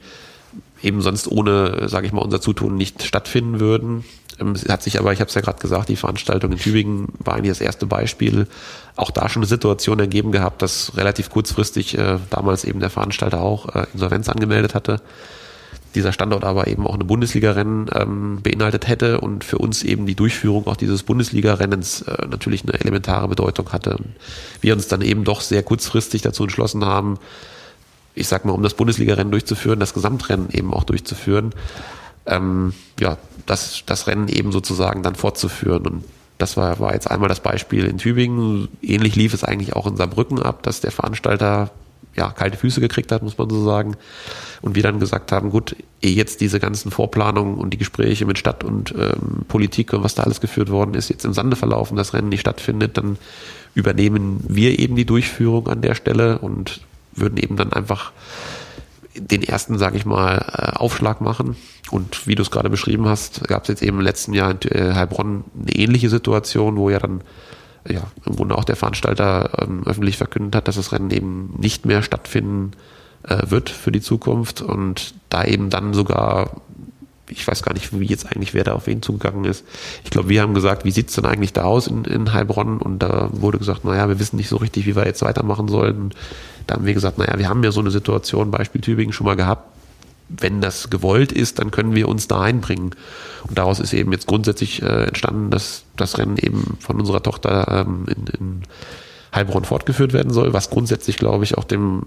[0.83, 4.05] eben sonst ohne, sage ich mal, unser Zutun nicht stattfinden würden.
[4.41, 7.09] Ähm, es hat sich aber, ich habe es ja gerade gesagt, die Veranstaltung in Tübingen
[7.19, 8.47] war eigentlich das erste Beispiel.
[8.97, 13.41] Auch da schon eine Situation ergeben gehabt, dass relativ kurzfristig äh, damals eben der Veranstalter
[13.41, 15.01] auch äh, Insolvenz angemeldet hatte.
[15.95, 20.15] Dieser Standort aber eben auch eine Bundesliga-Rennen ähm, beinhaltet hätte und für uns eben die
[20.15, 23.97] Durchführung auch dieses Bundesliga-Rennens äh, natürlich eine elementare Bedeutung hatte.
[24.61, 27.19] Wir uns dann eben doch sehr kurzfristig dazu entschlossen haben,
[28.15, 31.53] ich sag mal, um das Bundesliga-Rennen durchzuführen, das Gesamtrennen eben auch durchzuführen,
[32.29, 35.87] ähm, ja, das, das Rennen eben sozusagen dann fortzuführen.
[35.87, 36.05] Und
[36.39, 38.69] das war, war jetzt einmal das Beispiel in Tübingen.
[38.83, 41.71] Ähnlich lief es eigentlich auch in Saarbrücken ab, dass der Veranstalter
[42.19, 43.97] ja, kalte Füße gekriegt hat, muss man so sagen.
[44.61, 48.39] Und wir dann gesagt haben, gut, eh jetzt diese ganzen Vorplanungen und die Gespräche mit
[48.39, 51.97] Stadt und ähm, Politik und was da alles geführt worden ist, jetzt im Sande verlaufen,
[51.97, 53.19] das Rennen nicht stattfindet, dann
[53.75, 56.81] übernehmen wir eben die Durchführung an der Stelle und
[57.15, 58.13] würden eben dann einfach
[59.21, 61.57] den ersten, sage ich mal, äh, Aufschlag machen.
[61.91, 64.59] Und wie du es gerade beschrieben hast, gab es jetzt eben im letzten Jahr in
[64.71, 67.23] äh, Heilbronn eine ähnliche Situation, wo ja dann
[67.89, 71.87] ja, im Grunde auch der Veranstalter ähm, öffentlich verkündet hat, dass das Rennen eben nicht
[71.87, 72.73] mehr stattfinden
[73.23, 76.61] äh, wird für die Zukunft und da eben dann sogar
[77.31, 79.65] ich weiß gar nicht, wie jetzt eigentlich wer da auf wen zugegangen ist.
[80.05, 82.79] Ich glaube, wir haben gesagt, wie sieht's denn eigentlich da aus in, in Heilbronn?
[82.79, 86.13] Und da wurde gesagt, naja, wir wissen nicht so richtig, wie wir jetzt weitermachen sollen.
[86.69, 89.37] Da haben wir gesagt, naja, wir haben ja so eine Situation, Beispiel Tübingen, schon mal
[89.37, 89.75] gehabt.
[90.29, 92.91] Wenn das gewollt ist, dann können wir uns da einbringen.
[93.49, 97.87] Und daraus ist eben jetzt grundsätzlich äh, entstanden, dass das Rennen eben von unserer Tochter
[97.87, 98.63] ähm, in, in
[99.35, 102.03] Heilbronn fortgeführt werden soll, was grundsätzlich, glaube ich, auch dem,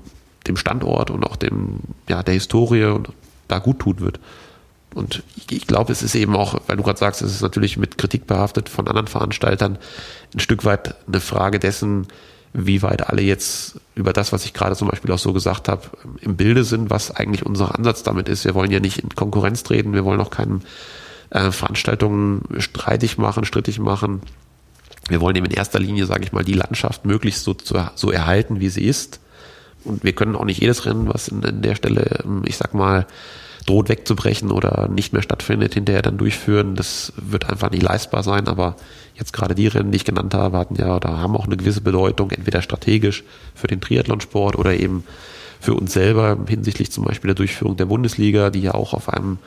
[0.46, 3.10] dem Standort und auch dem, ja, der Historie und
[3.48, 4.20] da gut tun wird.
[4.94, 7.98] Und ich, glaube, es ist eben auch, weil du gerade sagst, es ist natürlich mit
[7.98, 9.80] Kritik behaftet von anderen Veranstaltern,
[10.36, 12.08] ein Stück weit eine Frage dessen,
[12.54, 15.84] wie weit alle jetzt über das, was ich gerade zum Beispiel auch so gesagt habe,
[16.20, 18.46] im Bilde sind, was eigentlich unser Ansatz damit ist.
[18.46, 20.60] Wir wollen ja nicht in Konkurrenz treten, wir wollen auch keine
[21.30, 24.22] äh, Veranstaltungen streitig machen, strittig machen.
[25.08, 28.12] Wir wollen eben in erster Linie, sage ich mal, die Landschaft möglichst so, zu, so
[28.12, 29.20] erhalten, wie sie ist.
[29.84, 32.74] Und wir können auch nicht jedes Rennen, was in, in der Stelle, ähm, ich sag
[32.74, 33.08] mal,
[33.66, 36.76] droht wegzubrechen oder nicht mehr stattfindet, hinterher dann durchführen.
[36.76, 38.76] Das wird einfach nicht leistbar sein, aber
[39.16, 41.82] jetzt gerade die Rennen, die ich genannt habe, hatten ja oder haben auch eine gewisse
[41.82, 45.04] Bedeutung, entweder strategisch für den Triathlonsport oder eben
[45.60, 49.38] für uns selber hinsichtlich zum Beispiel der Durchführung der Bundesliga, die ja auch auf einem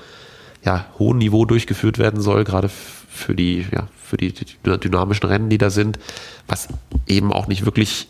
[0.64, 5.58] ja, hohen Niveau durchgeführt werden soll, gerade für die, ja, für die dynamischen Rennen, die
[5.58, 5.98] da sind,
[6.46, 6.68] was
[7.06, 8.06] eben auch nicht wirklich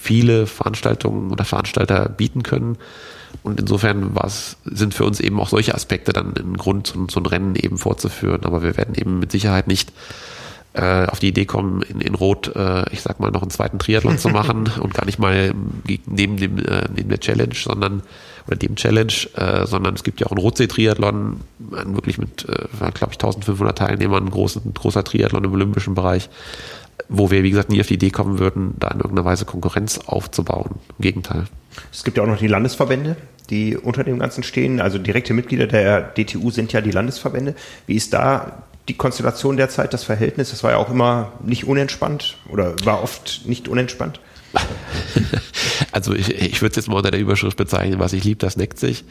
[0.00, 2.76] viele Veranstaltungen oder Veranstalter bieten können.
[3.42, 4.12] Und insofern
[4.64, 7.78] sind für uns eben auch solche Aspekte dann ein Grund, so, so ein Rennen eben
[7.78, 8.44] fortzuführen.
[8.44, 9.92] Aber wir werden eben mit Sicherheit nicht
[10.72, 13.78] äh, auf die Idee kommen, in, in Rot, äh, ich sag mal, noch einen zweiten
[13.78, 15.52] Triathlon zu machen und gar nicht mal
[16.06, 18.02] neben dem äh, neben der Challenge, sondern
[18.46, 23.12] oder dem Challenge, äh, sondern es gibt ja auch einen Rotsee-Triathlon, wirklich mit, äh, glaube
[23.12, 26.30] ich, 1500 Teilnehmern, ein großer Triathlon im olympischen Bereich
[27.08, 29.98] wo wir, wie gesagt, nie auf die Idee kommen würden, da in irgendeiner Weise Konkurrenz
[29.98, 30.76] aufzubauen.
[30.98, 31.44] Im Gegenteil.
[31.92, 33.16] Es gibt ja auch noch die Landesverbände,
[33.48, 34.80] die unter dem Ganzen stehen.
[34.80, 37.54] Also direkte Mitglieder der DTU sind ja die Landesverbände.
[37.86, 40.50] Wie ist da die Konstellation derzeit, das Verhältnis?
[40.50, 44.20] Das war ja auch immer nicht unentspannt oder war oft nicht unentspannt.
[45.92, 48.56] Also ich, ich würde es jetzt mal unter der Überschrift bezeichnen, was ich liebe, das
[48.56, 49.04] neckt sich.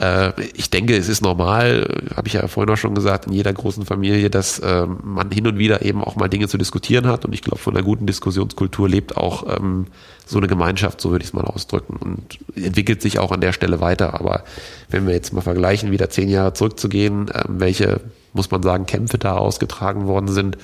[0.00, 3.52] Äh, ich denke, es ist normal, habe ich ja vorhin auch schon gesagt, in jeder
[3.52, 7.24] großen Familie, dass äh, man hin und wieder eben auch mal Dinge zu diskutieren hat.
[7.24, 9.86] Und ich glaube, von einer guten Diskussionskultur lebt auch ähm,
[10.26, 13.52] so eine Gemeinschaft, so würde ich es mal ausdrücken, und entwickelt sich auch an der
[13.52, 14.14] Stelle weiter.
[14.14, 14.44] Aber
[14.90, 18.00] wenn wir jetzt mal vergleichen, wieder zehn Jahre zurückzugehen, äh, welche,
[18.32, 20.58] muss man sagen, Kämpfe da ausgetragen worden sind,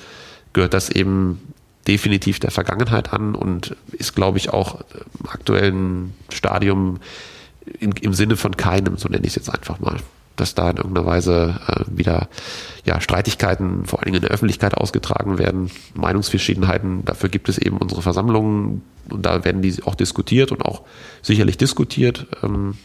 [0.53, 1.39] gehört das eben
[1.87, 4.81] definitiv der Vergangenheit an und ist, glaube ich, auch
[5.19, 6.99] im aktuellen Stadium
[7.79, 9.97] in, im Sinne von keinem, so nenne ich es jetzt einfach mal,
[10.35, 12.27] dass da in irgendeiner Weise äh, wieder
[12.85, 17.77] ja, Streitigkeiten vor allen Dingen in der Öffentlichkeit ausgetragen werden, Meinungsverschiedenheiten, dafür gibt es eben
[17.77, 20.81] unsere Versammlungen und da werden die auch diskutiert und auch
[21.21, 22.27] sicherlich diskutiert.
[22.43, 22.75] Ähm,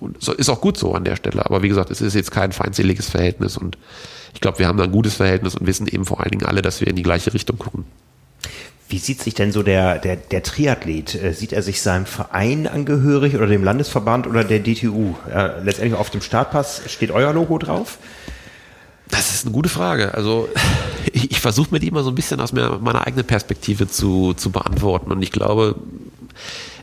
[0.00, 1.44] Und so, ist auch gut so an der Stelle.
[1.44, 3.76] Aber wie gesagt, es ist jetzt kein feindseliges Verhältnis und
[4.32, 6.62] ich glaube, wir haben da ein gutes Verhältnis und wissen eben vor allen Dingen alle,
[6.62, 7.84] dass wir in die gleiche Richtung gucken.
[8.88, 11.14] Wie sieht sich denn so der, der, der Triathlet?
[11.14, 15.14] Äh, sieht er sich seinem Verein angehörig oder dem Landesverband oder der DTU?
[15.30, 17.98] Äh, letztendlich auf dem Startpass steht euer Logo drauf?
[19.10, 20.14] Das ist eine gute Frage.
[20.14, 20.48] Also
[21.12, 24.50] ich, ich versuche mir die immer so ein bisschen aus meiner eigenen Perspektive zu, zu
[24.50, 25.12] beantworten.
[25.12, 25.74] Und ich glaube,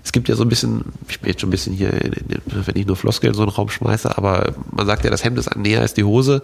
[0.06, 2.86] es gibt ja so ein bisschen, ich bin jetzt schon ein bisschen hier, wenn ich
[2.86, 5.82] nur Floskeln in so einen Raum schmeiße, aber man sagt ja, das Hemd ist näher
[5.82, 6.44] als die Hose.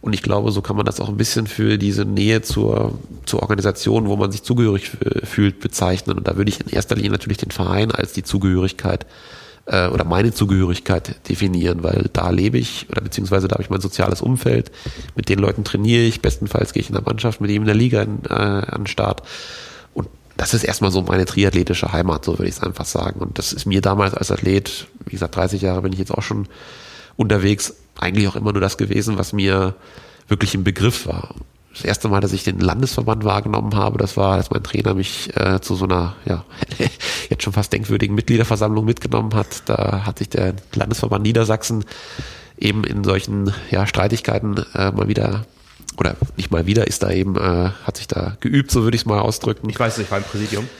[0.00, 3.42] Und ich glaube, so kann man das auch ein bisschen für diese Nähe zur, zur
[3.42, 4.90] Organisation, wo man sich zugehörig
[5.24, 6.16] fühlt, bezeichnen.
[6.16, 9.06] Und da würde ich in erster Linie natürlich den Verein als die Zugehörigkeit
[9.66, 13.82] äh, oder meine Zugehörigkeit definieren, weil da lebe ich oder beziehungsweise da habe ich mein
[13.82, 14.72] soziales Umfeld,
[15.14, 17.74] mit den Leuten trainiere ich, bestenfalls gehe ich in der Mannschaft mit ihm in der
[17.74, 19.22] Liga in, äh, an den Start.
[20.42, 23.20] Das ist erstmal so meine triathletische Heimat, so würde ich es einfach sagen.
[23.20, 26.22] Und das ist mir damals als Athlet, wie gesagt, 30 Jahre bin ich jetzt auch
[26.22, 26.48] schon
[27.16, 29.76] unterwegs, eigentlich auch immer nur das gewesen, was mir
[30.26, 31.36] wirklich im Begriff war.
[31.72, 35.30] Das erste Mal, dass ich den Landesverband wahrgenommen habe, das war, als mein Trainer mich
[35.36, 36.44] äh, zu so einer, ja,
[37.30, 39.62] jetzt schon fast denkwürdigen Mitgliederversammlung mitgenommen hat.
[39.66, 41.84] Da hat sich der Landesverband Niedersachsen
[42.58, 45.46] eben in solchen ja, Streitigkeiten äh, mal wieder
[45.98, 49.02] oder nicht mal wieder, ist da eben, äh, hat sich da geübt, so würde ich
[49.02, 49.68] es mal ausdrücken.
[49.68, 50.68] Ich weiß, ich war im Präsidium.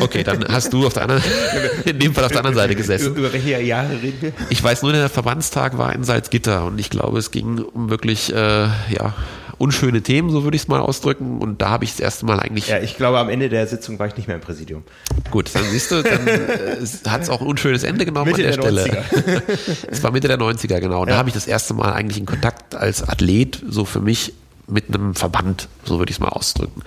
[0.00, 1.22] Okay, dann hast du auf der anderen,
[1.84, 3.16] in dem Fall auf der anderen Seite gesessen.
[3.16, 4.32] Über welche Jahre reden wir?
[4.50, 8.32] Ich weiß nur, der Verbandstag war in Salzgitter und ich glaube, es ging um wirklich,
[8.34, 9.14] äh, ja,
[9.58, 11.38] unschöne Themen, so würde ich es mal ausdrücken.
[11.38, 12.68] Und da habe ich das erste Mal eigentlich.
[12.68, 14.82] Ja, ich glaube, am Ende der Sitzung war ich nicht mehr im Präsidium.
[15.30, 18.60] Gut, dann siehst du, dann äh, hat es auch ein unschönes Ende genommen Mitte an
[18.60, 19.42] der, der Stelle.
[19.90, 21.02] es war Mitte der 90er, genau.
[21.02, 21.14] Und ja.
[21.14, 24.34] da habe ich das erste Mal eigentlich in Kontakt als Athlet so für mich
[24.68, 26.82] mit einem Verband, so würde ich es mal ausdrücken,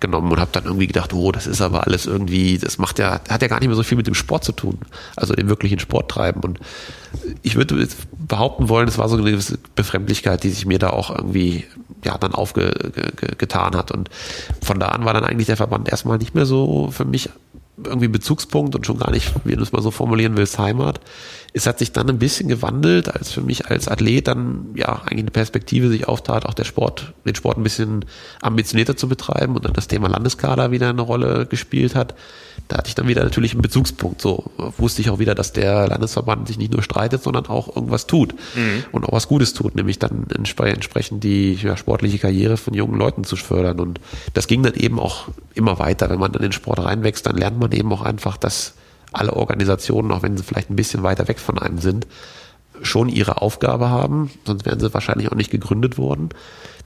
[0.00, 3.20] genommen und habe dann irgendwie gedacht, oh, das ist aber alles irgendwie, das macht ja,
[3.28, 4.78] hat ja gar nicht mehr so viel mit dem Sport zu tun,
[5.16, 6.40] also dem wirklichen Sport treiben.
[6.40, 6.58] Und
[7.42, 7.86] ich würde
[8.26, 11.64] behaupten wollen, es war so eine gewisse Befremdlichkeit, die sich mir da auch irgendwie
[12.04, 13.90] ja dann aufgetan hat.
[13.90, 14.08] Und
[14.62, 17.28] von da an war dann eigentlich der Verband erstmal nicht mehr so für mich
[17.76, 21.00] irgendwie Bezugspunkt und schon gar nicht, wie du es mal so formulieren willst, Heimat.
[21.52, 25.20] Es hat sich dann ein bisschen gewandelt, als für mich als Athlet dann ja eigentlich
[25.20, 28.04] eine Perspektive sich auftat, auch der Sport, den Sport ein bisschen
[28.40, 32.14] ambitionierter zu betreiben und dann das Thema Landeskader wieder eine Rolle gespielt hat.
[32.68, 34.20] Da hatte ich dann wieder natürlich einen Bezugspunkt.
[34.20, 38.06] So wusste ich auch wieder, dass der Landesverband sich nicht nur streitet, sondern auch irgendwas
[38.06, 38.84] tut mhm.
[38.92, 43.24] und auch was Gutes tut, nämlich dann entsprechend die ja, sportliche Karriere von jungen Leuten
[43.24, 43.80] zu fördern.
[43.80, 44.00] Und
[44.34, 46.10] das ging dann eben auch immer weiter.
[46.10, 48.74] Wenn man dann in den Sport reinwächst, dann lernt man eben auch einfach, dass
[49.12, 52.06] alle Organisationen, auch wenn sie vielleicht ein bisschen weiter weg von einem sind,
[52.82, 56.30] schon ihre Aufgabe haben, sonst wären sie wahrscheinlich auch nicht gegründet worden,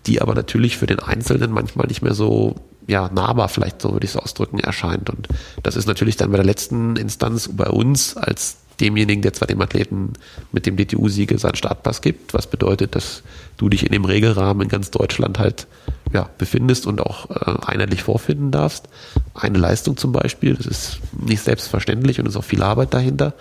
[0.07, 4.05] die aber natürlich für den Einzelnen manchmal nicht mehr so ja, nahbar, vielleicht so würde
[4.05, 5.09] ich es ausdrücken, erscheint.
[5.09, 5.29] Und
[5.63, 9.61] das ist natürlich dann bei der letzten Instanz bei uns als demjenigen, der zwar dem
[9.61, 10.15] Athleten
[10.53, 13.23] mit dem DTU-Siegel seinen Startpass gibt, was bedeutet, dass
[13.57, 15.67] du dich in dem Regelrahmen in ganz Deutschland halt
[16.13, 18.89] ja, befindest und auch äh, einheitlich vorfinden darfst.
[19.35, 23.35] Eine Leistung zum Beispiel, das ist nicht selbstverständlich und ist auch viel Arbeit dahinter.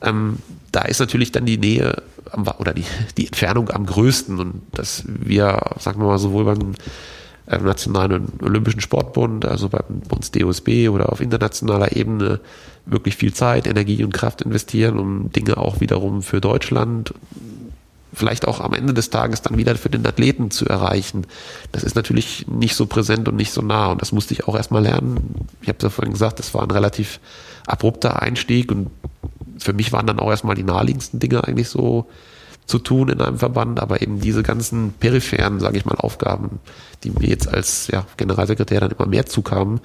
[0.00, 0.38] Ähm,
[0.70, 2.84] da ist natürlich dann die Nähe am, oder die,
[3.16, 6.74] die Entfernung am größten und dass wir, sagen wir mal, sowohl beim
[7.48, 12.40] ähm, Nationalen Olympischen Sportbund, also beim uns DOSB oder auf internationaler Ebene
[12.84, 17.14] wirklich viel Zeit, Energie und Kraft investieren, um Dinge auch wiederum für Deutschland
[18.14, 21.26] vielleicht auch am Ende des Tages dann wieder für den Athleten zu erreichen.
[21.72, 24.54] Das ist natürlich nicht so präsent und nicht so nah und das musste ich auch
[24.54, 25.46] erstmal lernen.
[25.62, 27.20] Ich habe es ja vorhin gesagt, das war ein relativ
[27.66, 28.90] abrupter Einstieg und
[29.58, 32.06] für mich waren dann auch erstmal die naheliegendsten Dinge eigentlich so
[32.66, 36.60] zu tun in einem Verband, aber eben diese ganzen peripheren, sage ich mal, Aufgaben,
[37.02, 39.80] die mir jetzt als ja, Generalsekretär dann immer mehr zukamen,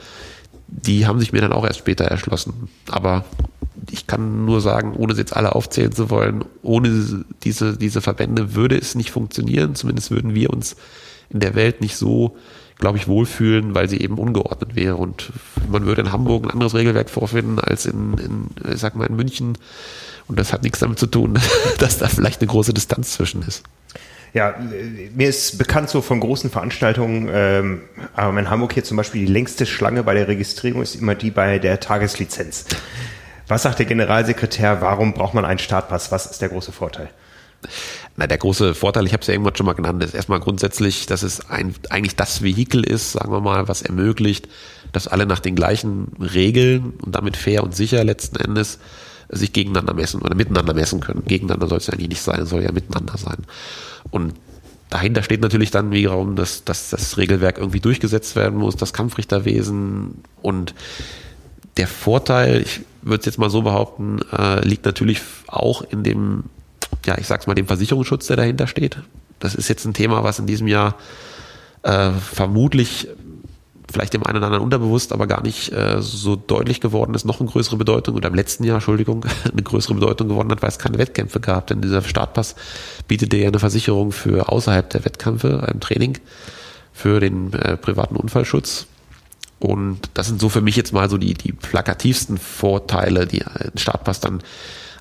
[0.67, 2.69] die haben sich mir dann auch erst später erschlossen.
[2.89, 3.25] Aber
[3.91, 8.55] ich kann nur sagen, ohne sie jetzt alle aufzählen zu wollen, ohne diese, diese Verbände
[8.55, 9.75] würde es nicht funktionieren.
[9.75, 10.75] Zumindest würden wir uns
[11.29, 12.37] in der Welt nicht so,
[12.77, 14.95] glaube ich, wohlfühlen, weil sie eben ungeordnet wäre.
[14.95, 15.31] Und
[15.69, 19.15] man würde in Hamburg ein anderes Regelwerk vorfinden als in, in ich sag mal, in
[19.15, 19.57] München.
[20.27, 21.39] Und das hat nichts damit zu tun,
[21.79, 23.63] dass da vielleicht eine große Distanz zwischen ist.
[24.33, 24.55] Ja,
[25.15, 27.81] mir ist bekannt so von großen Veranstaltungen, ähm,
[28.15, 31.31] aber in Hamburg hier zum Beispiel die längste Schlange bei der Registrierung ist immer die
[31.31, 32.65] bei der Tageslizenz.
[33.47, 36.11] Was sagt der Generalsekretär, warum braucht man einen Startpass?
[36.11, 37.09] Was ist der große Vorteil?
[38.17, 41.05] Na, der große Vorteil, ich habe es ja irgendwann schon mal genannt, ist erstmal grundsätzlich,
[41.05, 44.47] dass es ein, eigentlich das Vehikel ist, sagen wir mal, was ermöglicht,
[44.91, 48.79] dass alle nach den gleichen Regeln und damit fair und sicher letzten Endes
[49.29, 51.23] sich gegeneinander messen oder miteinander messen können.
[51.25, 53.37] Gegeneinander soll es ja eigentlich nicht sein, soll ja miteinander sein.
[54.09, 54.33] Und
[54.89, 60.23] dahinter steht natürlich dann wiederum, dass, dass das Regelwerk irgendwie durchgesetzt werden muss, das Kampfrichterwesen
[60.41, 60.73] und
[61.75, 66.45] der Vorteil, ich würde es jetzt mal so behaupten, äh, liegt natürlich auch in dem,
[67.05, 68.97] ja, ich sag's mal, dem Versicherungsschutz, der dahinter steht.
[69.39, 70.95] Das ist jetzt ein Thema, was in diesem Jahr
[71.83, 73.07] äh, vermutlich
[73.91, 77.39] vielleicht dem einen oder anderen unterbewusst, aber gar nicht äh, so deutlich geworden ist, noch
[77.39, 80.79] eine größere Bedeutung oder im letzten Jahr, Entschuldigung, eine größere Bedeutung geworden hat, weil es
[80.79, 81.67] keine Wettkämpfe gab.
[81.67, 82.55] Denn dieser Startpass
[83.07, 86.17] bietet dir ja eine Versicherung für außerhalb der Wettkämpfe, im Training,
[86.93, 88.87] für den äh, privaten Unfallschutz.
[89.59, 93.71] Und das sind so für mich jetzt mal so die, die plakativsten Vorteile, die ein
[93.75, 94.41] Startpass dann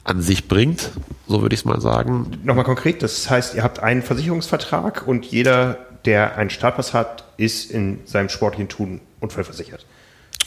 [0.06, 0.92] an sich bringt,
[1.26, 2.30] so würde ich es mal sagen.
[2.44, 7.70] Nochmal konkret, das heißt, ihr habt einen Versicherungsvertrag und jeder, der einen Startpass hat, ist
[7.70, 9.84] in seinem sportlichen Tun unfallversichert.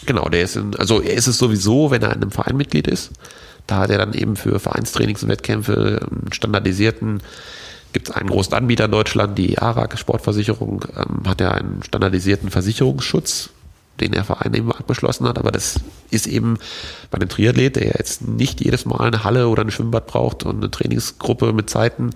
[0.05, 2.87] Genau, der ist in, also er ist es sowieso, wenn er in einem Verein Mitglied
[2.87, 3.11] ist.
[3.67, 7.21] Da hat er dann eben für Vereinstrainings und Wettkämpfe einen standardisierten,
[7.93, 12.49] gibt es einen großen Anbieter in Deutschland, die ARAG Sportversicherung, ähm, hat er einen standardisierten
[12.49, 13.49] Versicherungsschutz,
[13.99, 15.37] den der Verein eben abgeschlossen hat.
[15.37, 16.57] Aber das ist eben
[17.11, 20.57] bei einem Triathlet, der jetzt nicht jedes Mal eine Halle oder ein Schwimmbad braucht und
[20.57, 22.11] eine Trainingsgruppe mit Zeiten,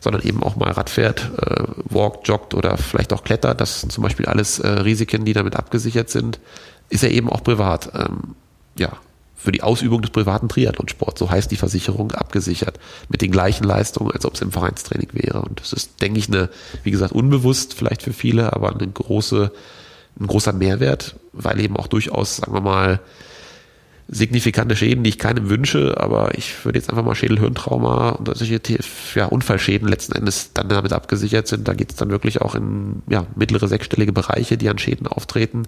[0.00, 3.60] sondern eben auch mal Rad fährt, äh, walkt, joggt oder vielleicht auch klettert.
[3.60, 6.40] Das sind zum Beispiel alles äh, Risiken, die damit abgesichert sind.
[6.88, 7.92] Ist er eben auch privat.
[7.94, 8.34] Ähm,
[8.78, 8.92] ja,
[9.34, 12.78] für die Ausübung des privaten Triathlonsports, so heißt die Versicherung, abgesichert.
[13.08, 15.42] Mit den gleichen Leistungen, als ob es im Vereinstraining wäre.
[15.42, 16.48] Und das ist, denke ich, eine,
[16.82, 19.52] wie gesagt, unbewusst vielleicht für viele, aber eine große
[20.20, 23.00] ein großer Mehrwert, weil eben auch durchaus, sagen wir mal,
[24.10, 28.60] signifikante Schäden, die ich keinem wünsche, aber ich würde jetzt einfach mal Schädelhirntrauma und solche
[29.14, 31.68] ja, Unfallschäden letzten Endes dann damit abgesichert sind.
[31.68, 35.64] Da geht es dann wirklich auch in ja, mittlere sechsstellige Bereiche, die an Schäden auftreten,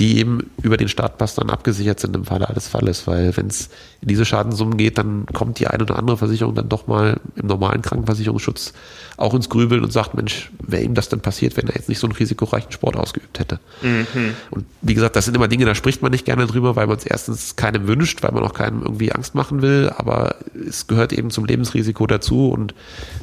[0.00, 3.68] die eben über den Startpass dann abgesichert sind im Falle eines Falles, weil wenn es
[4.00, 7.46] in diese Schadensummen geht, dann kommt die eine oder andere Versicherung dann doch mal im
[7.46, 8.72] normalen Krankenversicherungsschutz
[9.16, 11.98] auch ins Grübeln und sagt, Mensch, wäre ihm das denn passiert, wenn er jetzt nicht
[11.98, 13.60] so einen risikoreichen Sport ausgeübt hätte?
[13.80, 14.34] Mhm.
[14.50, 16.96] Und wie gesagt, das sind immer Dinge, da spricht man nicht gerne drüber, weil man
[16.96, 20.36] es erstens keinem wünscht, weil man auch keinem irgendwie Angst machen will, aber
[20.68, 22.74] es gehört eben zum Lebensrisiko dazu und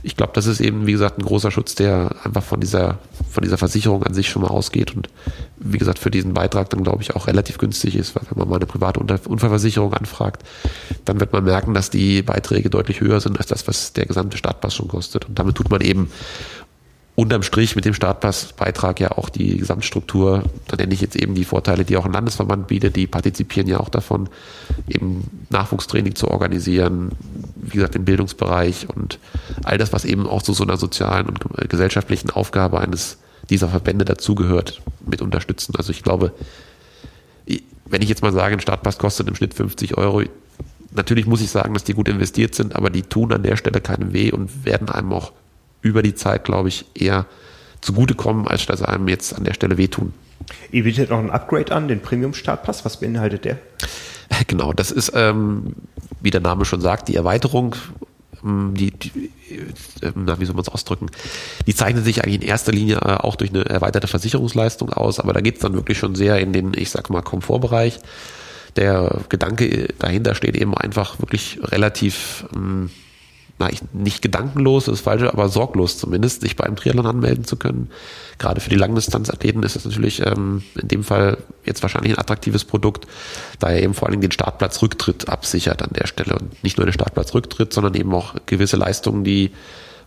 [0.03, 3.43] ich glaube, das ist eben, wie gesagt, ein großer Schutz, der einfach von dieser, von
[3.43, 5.09] dieser Versicherung an sich schon mal ausgeht und
[5.57, 8.49] wie gesagt, für diesen Beitrag dann, glaube ich, auch relativ günstig ist, weil wenn man
[8.49, 10.43] mal eine private Unfallversicherung anfragt,
[11.05, 14.37] dann wird man merken, dass die Beiträge deutlich höher sind als das, was der gesamte
[14.37, 15.25] Startpass schon kostet.
[15.25, 16.09] Und damit tut man eben
[17.15, 21.45] unterm Strich mit dem Startpassbeitrag ja auch die Gesamtstruktur, da nenne ich jetzt eben die
[21.45, 24.29] Vorteile, die auch ein Landesverband bietet, die partizipieren ja auch davon,
[24.87, 27.11] eben Nachwuchstraining zu organisieren,
[27.55, 29.19] wie gesagt, im Bildungsbereich und
[29.63, 33.17] all das, was eben auch zu so einer sozialen und gesellschaftlichen Aufgabe eines
[33.49, 35.75] dieser Verbände dazugehört, mit unterstützen.
[35.77, 36.33] Also ich glaube,
[37.85, 40.23] wenn ich jetzt mal sage, ein Startpass kostet im Schnitt 50 Euro,
[40.95, 43.81] natürlich muss ich sagen, dass die gut investiert sind, aber die tun an der Stelle
[43.81, 45.31] keinen weh und werden einem auch
[45.83, 47.27] über die Zeit, glaube ich, eher
[47.81, 50.13] zugutekommen, als dass einem jetzt an der Stelle wehtun.
[50.71, 52.83] Ihr bietet noch ein Upgrade an, den Premium-Startpass.
[52.85, 53.59] Was beinhaltet der?
[54.47, 55.75] Genau, das ist, ähm,
[56.21, 57.75] wie der Name schon sagt, die Erweiterung
[58.43, 59.31] ähm, die, die
[60.01, 61.07] äh, na, wie soll man es ausdrücken,
[61.67, 65.33] die zeichnet sich eigentlich in erster Linie äh, auch durch eine erweiterte Versicherungsleistung aus, aber
[65.33, 67.99] da geht es dann wirklich schon sehr in den, ich sag mal, Komfortbereich.
[68.75, 72.89] Der Gedanke dahinter steht eben einfach wirklich relativ ähm,
[73.59, 77.45] na, ich, nicht gedankenlos, das ist falsch, aber sorglos zumindest, sich bei einem Triathlon anmelden
[77.45, 77.91] zu können.
[78.39, 82.65] Gerade für die Langdistanzathleten ist das natürlich ähm, in dem Fall jetzt wahrscheinlich ein attraktives
[82.65, 83.05] Produkt,
[83.59, 86.35] da er eben vor allem den Startplatzrücktritt absichert an der Stelle.
[86.39, 89.51] Und nicht nur den Startplatzrücktritt, sondern eben auch gewisse Leistungen, die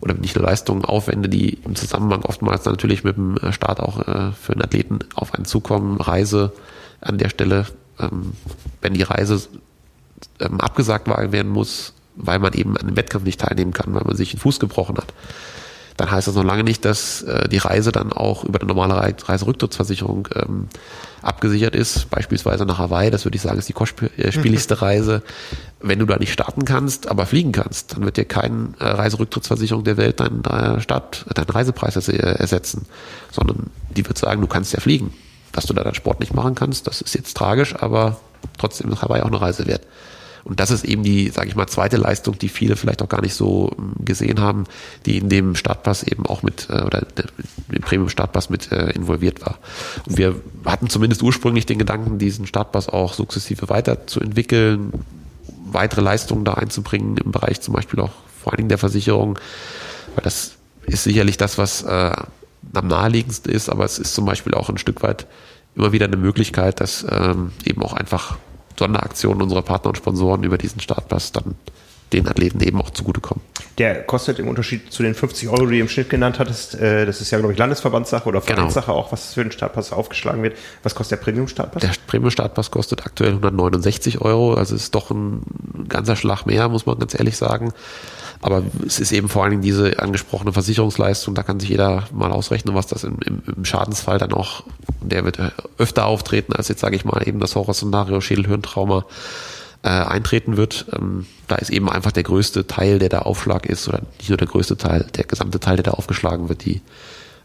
[0.01, 4.31] oder nicht nur Leistungen, Aufwände, die im Zusammenhang oftmals natürlich mit dem Start auch äh,
[4.33, 6.51] für einen Athleten auf einen zukommen, Reise
[7.01, 7.65] an der Stelle,
[7.99, 8.33] ähm,
[8.81, 9.41] wenn die Reise
[10.39, 14.15] ähm, abgesagt werden muss, weil man eben an dem Wettkampf nicht teilnehmen kann, weil man
[14.15, 15.13] sich den Fuß gebrochen hat.
[15.97, 19.15] Dann heißt das noch lange nicht, dass äh, die Reise dann auch über eine normale
[19.27, 20.67] Reiserücktrittsversicherung ähm,
[21.23, 24.79] abgesichert ist, beispielsweise nach Hawaii, das würde ich sagen, ist die kostspieligste mhm.
[24.79, 25.23] Reise.
[25.81, 29.83] Wenn du da nicht starten kannst, aber fliegen kannst, dann wird dir keine äh, Reiserücktrittsversicherung
[29.83, 32.85] der Welt deinen, äh, Start, deinen Reisepreis ersetzen,
[33.31, 35.13] sondern die wird sagen, du kannst ja fliegen.
[35.51, 38.17] Dass du da deinen Sport nicht machen kannst, das ist jetzt tragisch, aber
[38.59, 39.81] trotzdem ist Hawaii auch eine Reise wert.
[40.47, 43.21] Und das ist eben die, sage ich mal, zweite Leistung, die viele vielleicht auch gar
[43.21, 44.63] nicht so ähm, gesehen haben,
[45.05, 47.05] die in dem Startpass eben auch mit, äh, oder
[47.69, 49.57] im Premium-Startpass mit äh, involviert war.
[50.07, 54.93] Und wir hatten zumindest ursprünglich den Gedanken, diesen Startpass auch sukzessive weiterzuentwickeln,
[55.65, 59.37] weitere Leistungen da einzubringen im Bereich zum Beispiel auch vor allen Dingen der Versicherung,
[60.15, 60.53] weil das
[60.85, 62.11] ist sicherlich das, was äh,
[62.73, 65.27] am naheliegendsten ist, aber es ist zum Beispiel auch ein Stück weit
[65.75, 68.37] immer wieder eine Möglichkeit, dass ähm, eben auch einfach
[68.77, 71.55] Sonderaktionen unserer Partner und Sponsoren über diesen Startpass dann
[72.13, 73.43] den Athleten eben auch zugutekommen.
[73.77, 77.05] Der kostet im Unterschied zu den 50 Euro, die du im Schnitt genannt hattest, äh,
[77.05, 78.55] das ist ja, glaube ich, Landesverbandssache oder genau.
[78.55, 78.97] Vereinssache genau.
[78.97, 80.57] auch, was für einen Startpass aufgeschlagen wird.
[80.83, 81.81] Was kostet der Premium-Startpass?
[81.81, 85.41] Der Premium-Startpass kostet aktuell 169 Euro, also ist doch ein
[85.89, 87.73] ganzer Schlag mehr, muss man ganz ehrlich sagen.
[88.41, 92.31] Aber es ist eben vor allen Dingen diese angesprochene Versicherungsleistung, da kann sich jeder mal
[92.31, 94.63] ausrechnen, was das im, im, im Schadensfall dann auch,
[95.01, 95.39] der wird
[95.77, 99.05] öfter auftreten als jetzt, sage ich mal, eben das Horrorszenario Schädelhirntrauma
[99.83, 100.85] äh, eintreten wird.
[100.93, 104.37] Ähm, da ist eben einfach der größte Teil, der da Aufschlag ist, oder nicht nur
[104.37, 106.81] der größte Teil, der gesamte Teil, der da aufgeschlagen wird, die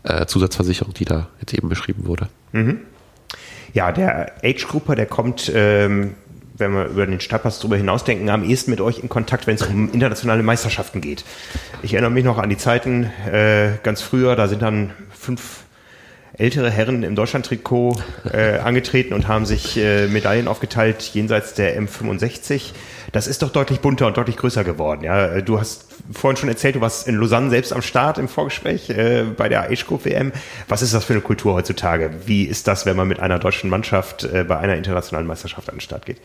[0.03, 2.29] äh, Zusatzversicherung, die da jetzt eben beschrieben wurde.
[2.53, 2.81] Mhm.
[3.75, 6.15] Ja, der Age Grouper, der kommt ähm,
[6.63, 9.63] wenn wir über den Stadtpass drüber hinausdenken, am ehesten mit euch in Kontakt, wenn es
[9.63, 11.25] um internationale Meisterschaften geht.
[11.83, 15.65] Ich erinnere mich noch an die Zeiten äh, ganz früher, da sind dann fünf
[16.39, 17.97] ältere Herren im Deutschlandtrikot
[18.33, 22.73] äh, angetreten und haben sich äh, Medaillen aufgeteilt jenseits der M65.
[23.13, 25.05] Das ist doch deutlich bunter und deutlich größer geworden.
[25.05, 28.89] Ja, du hast vorhin schon erzählt, du warst in Lausanne selbst am Start im Vorgespräch
[28.89, 30.33] äh, bei der Age WM.
[30.69, 32.11] Was ist das für eine Kultur heutzutage?
[32.25, 35.77] Wie ist das, wenn man mit einer deutschen Mannschaft äh, bei einer internationalen Meisterschaft an
[35.77, 36.19] den Start geht?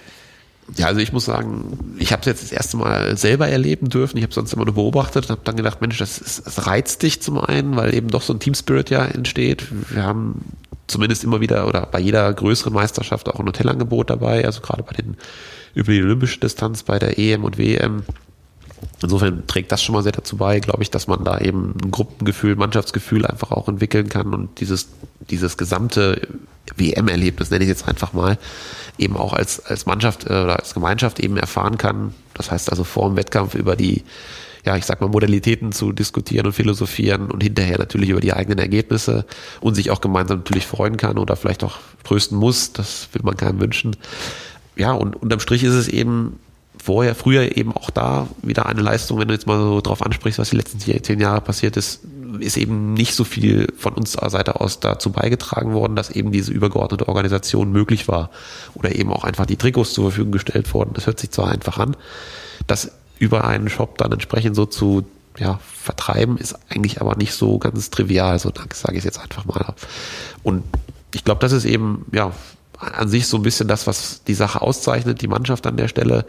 [0.75, 4.17] Ja, also ich muss sagen, ich habe es jetzt das erste Mal selber erleben dürfen.
[4.17, 7.03] Ich habe sonst immer nur beobachtet und habe dann gedacht, Mensch, das, ist, das reizt
[7.03, 9.65] dich zum einen, weil eben doch so ein Team Spirit ja entsteht.
[9.91, 10.43] Wir haben
[10.87, 14.93] zumindest immer wieder oder bei jeder größeren Meisterschaft auch ein Hotelangebot dabei, also gerade bei
[14.93, 15.17] den
[15.73, 18.03] über die olympische Distanz, bei der EM und WM.
[19.01, 21.91] Insofern trägt das schon mal sehr dazu bei, glaube ich, dass man da eben ein
[21.91, 24.89] Gruppengefühl, Mannschaftsgefühl einfach auch entwickeln kann und dieses,
[25.29, 26.21] dieses gesamte
[26.75, 28.37] WM-Erlebnis, nenne ich jetzt einfach mal,
[28.97, 32.13] eben auch als, als Mannschaft äh, oder als Gemeinschaft eben erfahren kann.
[32.33, 34.03] Das heißt also vor dem Wettkampf über die,
[34.65, 38.59] ja, ich sag mal, Modalitäten zu diskutieren und philosophieren und hinterher natürlich über die eigenen
[38.59, 39.25] Ergebnisse
[39.61, 42.73] und sich auch gemeinsam natürlich freuen kann oder vielleicht auch trösten muss.
[42.73, 43.95] Das will man keinem wünschen.
[44.75, 46.39] Ja, und unterm Strich ist es eben
[46.81, 50.39] vorher, früher eben auch da wieder eine Leistung, wenn du jetzt mal so drauf ansprichst,
[50.39, 52.01] was die letzten zehn Jahre passiert ist,
[52.39, 56.51] ist eben nicht so viel von unserer Seite aus dazu beigetragen worden, dass eben diese
[56.51, 58.29] übergeordnete Organisation möglich war
[58.73, 60.93] oder eben auch einfach die Trikots zur Verfügung gestellt wurden.
[60.93, 61.95] Das hört sich zwar einfach an,
[62.67, 65.05] das über einen Shop dann entsprechend so zu
[65.37, 69.45] ja, vertreiben, ist eigentlich aber nicht so ganz trivial, so sage ich es jetzt einfach
[69.45, 69.73] mal.
[70.43, 70.63] Und
[71.13, 72.31] ich glaube, das ist eben ja
[72.79, 76.25] an sich so ein bisschen das, was die Sache auszeichnet, die Mannschaft an der Stelle.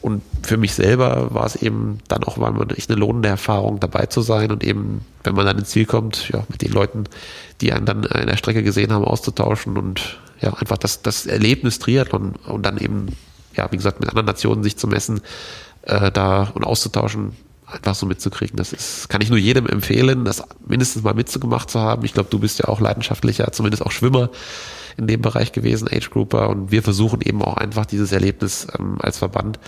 [0.00, 4.06] Und für mich selber war es eben dann auch mal echt eine lohnende Erfahrung, dabei
[4.06, 7.04] zu sein und eben, wenn man dann ins Ziel kommt, ja, mit den Leuten,
[7.62, 11.78] die einen dann in der Strecke gesehen haben, auszutauschen und ja, einfach das, das Erlebnis
[11.78, 13.16] Triathlon und dann eben,
[13.56, 15.22] ja, wie gesagt, mit anderen Nationen sich zu messen,
[15.82, 17.32] äh, da und auszutauschen,
[17.66, 18.56] einfach so mitzukriegen.
[18.56, 22.04] Das ist, kann ich nur jedem empfehlen, das mindestens mal mitzugemacht zu haben.
[22.04, 24.28] Ich glaube, du bist ja auch leidenschaftlicher, zumindest auch Schwimmer
[24.96, 28.96] in dem Bereich gewesen, Age Grouper, und wir versuchen eben auch einfach dieses Erlebnis ähm,
[29.00, 29.58] als Verband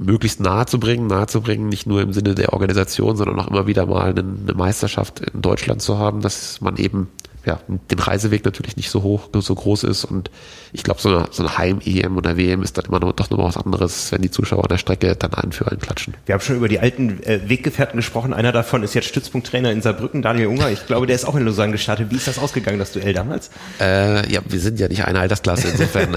[0.00, 3.48] möglichst nahe zu bringen, nahe zu bringen, nicht nur im Sinne der Organisation, sondern auch
[3.48, 4.22] immer wieder mal eine,
[4.54, 7.08] Meisterschaft in Deutschland zu haben, dass man eben
[7.46, 10.30] ja, den Reiseweg natürlich nicht so hoch, so groß ist und
[10.72, 13.48] ich glaube, so eine, so eine Heim-EM oder WM ist dann immer noch, doch nochmal
[13.48, 16.14] was anderes, wenn die Zuschauer an der Strecke dann einen für einen klatschen.
[16.26, 18.32] Wir haben schon über die alten äh, Weggefährten gesprochen.
[18.32, 20.70] Einer davon ist jetzt Stützpunkttrainer in Saarbrücken, Daniel Unger.
[20.70, 22.10] Ich glaube, der ist auch in Lausanne gestartet.
[22.10, 23.50] Wie ist das ausgegangen, das Duell damals?
[23.80, 26.16] Äh, ja, wir sind ja nicht eine Altersklasse, insofern.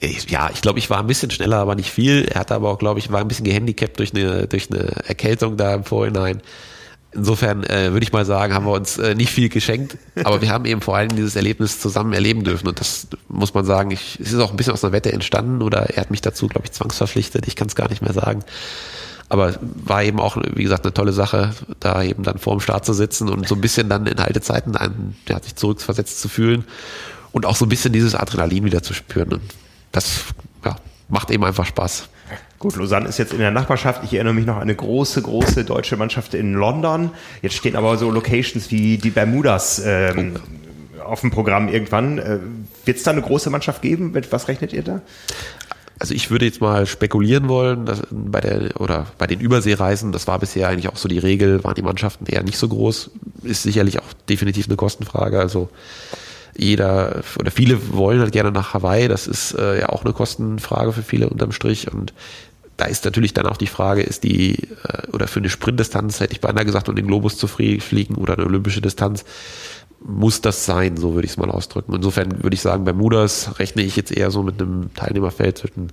[0.00, 2.26] ich, ja, ich glaube, ich war ein bisschen schneller, aber nicht viel.
[2.28, 5.56] Er hatte aber auch, glaube ich, war ein bisschen gehandicapt durch eine, durch eine Erkältung
[5.56, 6.40] da im Vorhinein.
[7.14, 10.50] Insofern äh, würde ich mal sagen, haben wir uns äh, nicht viel geschenkt, aber wir
[10.50, 14.18] haben eben vor allem dieses Erlebnis zusammen erleben dürfen und das muss man sagen, ich,
[14.18, 16.66] es ist auch ein bisschen aus einer Wette entstanden oder er hat mich dazu, glaube
[16.66, 18.44] ich, zwangsverpflichtet, ich kann es gar nicht mehr sagen.
[19.28, 22.84] Aber war eben auch, wie gesagt, eine tolle Sache, da eben dann vor dem Start
[22.84, 26.28] zu sitzen und so ein bisschen dann in alte Zeiten an, ja, sich zurückversetzt zu
[26.28, 26.64] fühlen
[27.32, 29.34] und auch so ein bisschen dieses Adrenalin wieder zu spüren.
[29.34, 29.42] Und
[29.90, 30.20] das
[30.64, 30.76] ja,
[31.08, 32.08] macht eben einfach Spaß.
[32.58, 34.04] Gut, Lausanne ist jetzt in der Nachbarschaft.
[34.04, 37.10] Ich erinnere mich noch an eine große, große deutsche Mannschaft in London.
[37.42, 40.36] Jetzt stehen aber so Locations wie die Bermudas ähm,
[41.04, 42.18] auf dem Programm irgendwann.
[42.18, 42.38] Äh,
[42.84, 44.14] Wird es da eine große Mannschaft geben?
[44.30, 45.00] Was rechnet ihr da?
[45.98, 50.26] Also ich würde jetzt mal spekulieren wollen, dass bei der oder bei den Überseereisen, das
[50.26, 53.10] war bisher eigentlich auch so die Regel, waren die Mannschaften eher nicht so groß.
[53.44, 55.38] Ist sicherlich auch definitiv eine Kostenfrage.
[55.38, 55.68] Also
[56.56, 59.08] jeder oder viele wollen halt gerne nach Hawaii.
[59.08, 61.92] Das ist äh, ja auch eine Kostenfrage für viele unterm Strich.
[61.92, 62.12] Und
[62.76, 66.32] da ist natürlich dann auch die Frage, ist die, äh, oder für eine Sprintdistanz hätte
[66.32, 69.24] ich beinahe gesagt, um den Globus zu fliegen oder eine olympische Distanz,
[70.04, 71.94] muss das sein, so würde ich es mal ausdrücken.
[71.94, 75.92] Insofern würde ich sagen, bei Mudas rechne ich jetzt eher so mit einem Teilnehmerfeld zwischen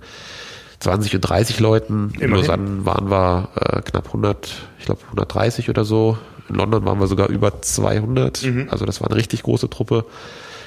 [0.80, 2.12] 20 und 30 Leuten.
[2.18, 6.18] In Lausanne waren wir äh, knapp 100, ich glaube 130 oder so.
[6.48, 8.42] In London waren wir sogar über 200.
[8.42, 8.68] Mhm.
[8.70, 10.06] Also das war eine richtig große Truppe.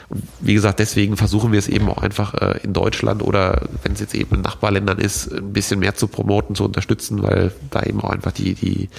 [0.09, 3.93] Und wie gesagt, deswegen versuchen wir es eben auch einfach äh, in Deutschland oder wenn
[3.93, 7.83] es jetzt eben in Nachbarländern ist, ein bisschen mehr zu promoten, zu unterstützen, weil da
[7.83, 8.89] eben auch einfach die, die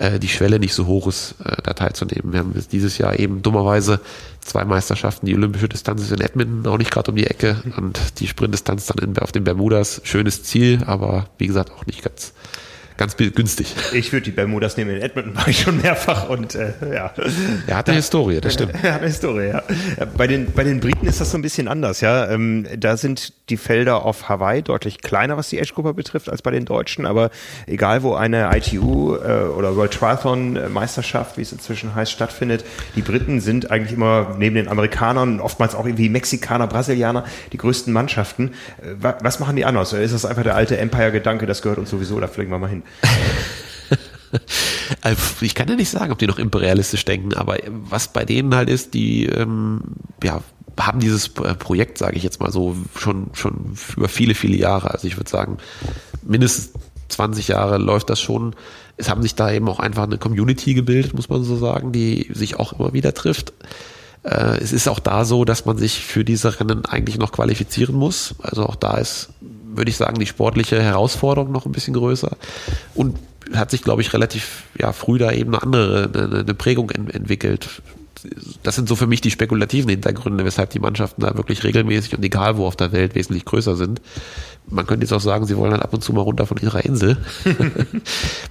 [0.00, 2.32] äh, die Schwelle nicht so hoch ist, äh, da teilzunehmen.
[2.32, 4.00] Wir haben dieses Jahr eben dummerweise
[4.40, 5.26] zwei Meisterschaften.
[5.26, 8.86] Die olympische Distanz ist in Edmonton auch nicht gerade um die Ecke und die Sprintdistanz
[8.86, 10.00] dann in, auf den Bermudas.
[10.04, 12.32] Schönes Ziel, aber wie gesagt auch nicht ganz
[13.00, 13.74] ganz günstig.
[13.94, 14.94] Ich würde die Bermudas nehmen.
[14.94, 17.10] In Edmonton war ich schon mehrfach und äh, ja.
[17.66, 18.74] Er hat eine Historie, das stimmt.
[18.82, 19.62] Er hat eine Historie, ja.
[20.18, 22.28] Bei den, bei den Briten ist das so ein bisschen anders, ja.
[22.30, 26.50] Ähm, da sind die Felder auf Hawaii deutlich kleiner, was die Age-Gruppe betrifft, als bei
[26.50, 27.06] den Deutschen.
[27.06, 27.30] Aber
[27.66, 33.02] egal, wo eine ITU äh, oder World Triathlon Meisterschaft, wie es inzwischen heißt, stattfindet, die
[33.02, 38.52] Briten sind eigentlich immer neben den Amerikanern, oftmals auch irgendwie Mexikaner, Brasilianer, die größten Mannschaften.
[38.82, 39.94] Äh, was machen die anders?
[39.94, 42.68] Oder ist das einfach der alte Empire-Gedanke, das gehört uns sowieso, da fliegen wir mal
[42.68, 42.82] hin?
[45.02, 48.54] Also, ich kann ja nicht sagen, ob die noch imperialistisch denken, aber was bei denen
[48.54, 49.80] halt ist, die ähm,
[50.22, 50.42] ja,
[50.78, 54.90] haben dieses Projekt, sage ich jetzt mal so, schon, schon über viele, viele Jahre.
[54.90, 55.58] Also ich würde sagen,
[56.22, 56.72] mindestens
[57.08, 58.54] 20 Jahre läuft das schon.
[58.96, 62.30] Es haben sich da eben auch einfach eine Community gebildet, muss man so sagen, die
[62.32, 63.52] sich auch immer wieder trifft.
[64.22, 67.94] Äh, es ist auch da so, dass man sich für diese Rennen eigentlich noch qualifizieren
[67.94, 68.34] muss.
[68.42, 69.30] Also auch da ist
[69.74, 72.36] würde ich sagen, die sportliche Herausforderung noch ein bisschen größer.
[72.94, 73.16] Und
[73.54, 77.14] hat sich, glaube ich, relativ ja, früh da eben eine andere, eine, eine Prägung ent
[77.14, 77.82] entwickelt.
[78.62, 82.22] Das sind so für mich die spekulativen Hintergründe, weshalb die Mannschaften da wirklich regelmäßig und
[82.22, 84.02] egal wo auf der Welt wesentlich größer sind.
[84.68, 86.84] Man könnte jetzt auch sagen, sie wollen dann ab und zu mal runter von ihrer
[86.84, 87.16] Insel.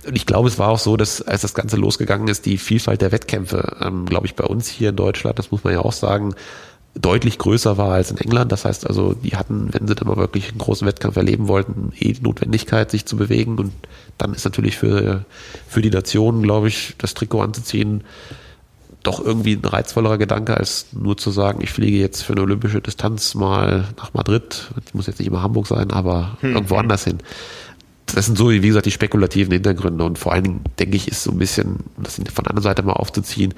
[0.08, 3.02] und ich glaube, es war auch so, dass als das Ganze losgegangen ist, die Vielfalt
[3.02, 5.94] der Wettkämpfe, ähm, glaube ich, bei uns hier in Deutschland, das muss man ja auch
[5.94, 6.34] sagen,
[6.96, 8.52] deutlich größer war als in England.
[8.52, 11.94] Das heißt also, die hatten, wenn sie dann mal wirklich einen großen Wettkampf erleben wollten,
[12.00, 13.58] eh die Notwendigkeit, sich zu bewegen.
[13.58, 13.72] Und
[14.18, 15.26] dann ist natürlich für,
[15.68, 18.04] für die Nationen, glaube ich, das Trikot anzuziehen,
[19.04, 22.82] doch irgendwie ein reizvollerer Gedanke, als nur zu sagen, ich fliege jetzt für eine olympische
[22.82, 24.70] Distanz mal nach Madrid.
[24.76, 26.54] Das muss jetzt nicht immer Hamburg sein, aber hm.
[26.54, 27.20] irgendwo anders hin.
[28.08, 30.04] Das sind so, wie gesagt, die spekulativen Hintergründe.
[30.04, 32.84] Und vor allen Dingen, denke ich, ist so ein bisschen, das von der anderen Seite
[32.84, 33.54] mal aufzuziehen,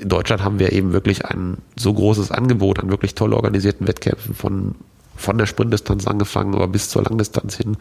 [0.00, 4.34] in Deutschland haben wir eben wirklich ein so großes Angebot an wirklich toll organisierten Wettkämpfen
[4.34, 4.74] von,
[5.14, 7.76] von der Sprintdistanz angefangen, aber bis zur Langdistanz hin,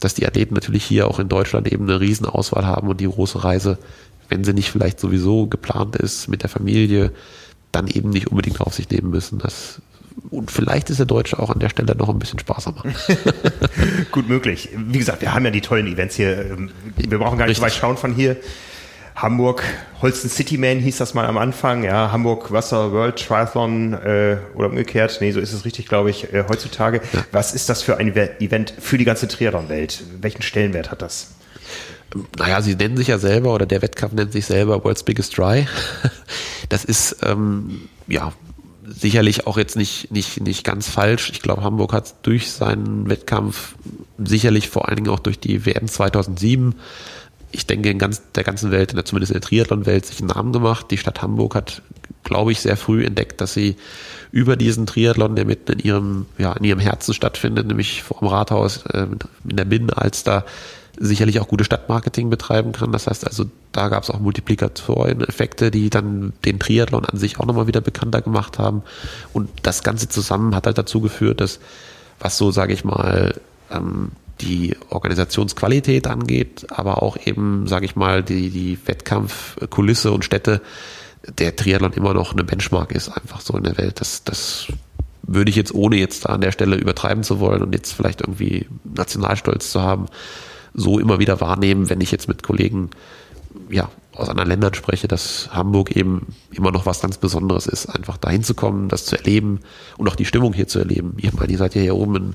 [0.00, 3.44] dass die Athleten natürlich hier auch in Deutschland eben eine Riesenauswahl haben und die große
[3.44, 3.78] Reise,
[4.28, 7.12] wenn sie nicht vielleicht sowieso geplant ist mit der Familie,
[7.70, 9.38] dann eben nicht unbedingt auf sich nehmen müssen.
[9.38, 9.80] Das
[10.30, 12.82] und vielleicht ist der Deutsche auch an der Stelle noch ein bisschen sparsamer.
[14.10, 14.70] Gut möglich.
[14.76, 16.58] Wie gesagt, wir haben ja die tollen Events hier.
[16.96, 17.62] Wir brauchen gar nicht Richtig.
[17.62, 18.36] weit schauen von hier.
[19.20, 19.62] Hamburg,
[20.00, 24.68] Holsten City Man hieß das mal am Anfang, ja, Hamburg Wasser World Triathlon äh, oder
[24.70, 27.02] umgekehrt, nee, so ist es richtig, glaube ich, äh, heutzutage.
[27.30, 30.02] Was ist das für ein Event für die ganze Triathlon-Welt?
[30.20, 31.32] Welchen Stellenwert hat das?
[32.38, 35.66] Naja, sie nennen sich ja selber oder der Wettkampf nennt sich selber World's Biggest Try.
[36.68, 38.32] Das ist ähm, ja
[38.86, 41.30] sicherlich auch jetzt nicht, nicht, nicht ganz falsch.
[41.32, 43.74] Ich glaube, Hamburg hat durch seinen Wettkampf
[44.16, 46.76] sicherlich vor allen Dingen auch durch die WM 2007
[47.52, 50.86] ich denke, in ganz, der ganzen Welt, zumindest in der Triathlon-Welt, sich einen Namen gemacht.
[50.90, 51.82] Die Stadt Hamburg hat,
[52.22, 53.76] glaube ich, sehr früh entdeckt, dass sie
[54.32, 58.28] über diesen Triathlon, der mitten in ihrem, ja, in ihrem Herzen stattfindet, nämlich vor dem
[58.28, 59.06] Rathaus, äh,
[59.48, 60.44] in der Binnenalster,
[61.02, 62.92] sicherlich auch gute Stadtmarketing betreiben kann.
[62.92, 67.46] Das heißt also, da gab es auch Multiplikatoren-Effekte, die dann den Triathlon an sich auch
[67.46, 68.82] nochmal wieder bekannter gemacht haben.
[69.32, 71.58] Und das Ganze zusammen hat halt dazu geführt, dass,
[72.18, 73.34] was so, sage ich mal,
[73.70, 80.60] ähm, die Organisationsqualität angeht, aber auch eben, sage ich mal, die, die Wettkampfkulisse und Städte,
[81.38, 84.00] der Triathlon immer noch eine Benchmark ist, einfach so in der Welt.
[84.00, 84.66] Das, das
[85.22, 88.22] würde ich jetzt, ohne jetzt da an der Stelle übertreiben zu wollen und jetzt vielleicht
[88.22, 90.06] irgendwie Nationalstolz zu haben,
[90.72, 92.90] so immer wieder wahrnehmen, wenn ich jetzt mit Kollegen
[93.68, 98.16] ja, aus anderen Ländern spreche, dass Hamburg eben immer noch was ganz Besonderes ist, einfach
[98.16, 99.60] dahin zu kommen, das zu erleben
[99.96, 101.14] und auch die Stimmung hier zu erleben.
[101.18, 102.34] Ich meine, ihr seid ja hier oben in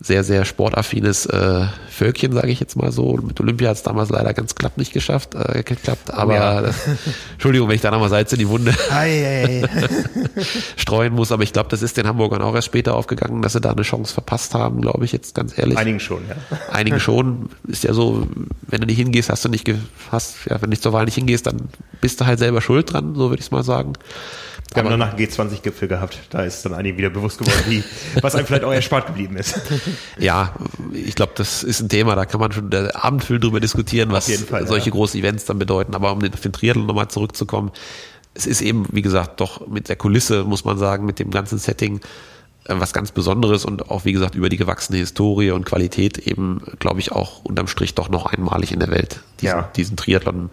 [0.00, 3.18] sehr, sehr sportaffines äh, Völkchen, sage ich jetzt mal so.
[3.22, 6.10] Mit Olympia hat es damals leider ganz knapp nicht geschafft, äh, geklappt.
[6.10, 6.60] Oh aber ja.
[6.62, 6.76] das,
[7.32, 8.72] Entschuldigung, wenn ich da nochmal Salz in die Wunde
[10.76, 11.32] streuen muss.
[11.32, 13.82] Aber ich glaube, das ist den Hamburgern auch erst später aufgegangen, dass sie da eine
[13.82, 15.78] Chance verpasst haben, glaube ich jetzt ganz ehrlich.
[15.78, 16.36] Einigen schon, ja.
[16.70, 17.50] Einigen schon.
[17.66, 18.26] Ist ja so,
[18.66, 19.70] wenn du nicht hingehst, hast du nicht,
[20.10, 21.68] hast, ja, wenn du nicht zur Wahl nicht hingehst, dann
[22.00, 23.94] bist du halt selber schuld dran, so würde ich es mal sagen.
[24.72, 26.18] Wir haben danach einen G20-Gipfel gehabt.
[26.30, 27.84] Da ist dann einigen wieder bewusst geworden, wie,
[28.20, 29.60] was einem vielleicht auch erspart geblieben ist.
[30.18, 30.54] Ja,
[30.92, 34.30] ich glaube, das ist ein Thema, da kann man schon der Abendfüll drüber diskutieren, was
[34.30, 34.92] Fall, solche ja.
[34.92, 35.94] großen Events dann bedeuten.
[35.94, 37.72] Aber um auf den Triathlon nochmal zurückzukommen,
[38.34, 41.58] es ist eben, wie gesagt, doch mit der Kulisse, muss man sagen, mit dem ganzen
[41.58, 42.00] Setting
[42.64, 46.62] äh, was ganz Besonderes und auch, wie gesagt, über die gewachsene Historie und Qualität eben,
[46.78, 49.70] glaube ich, auch unterm Strich doch noch einmalig in der Welt, diesen, ja.
[49.76, 50.50] diesen Triathlon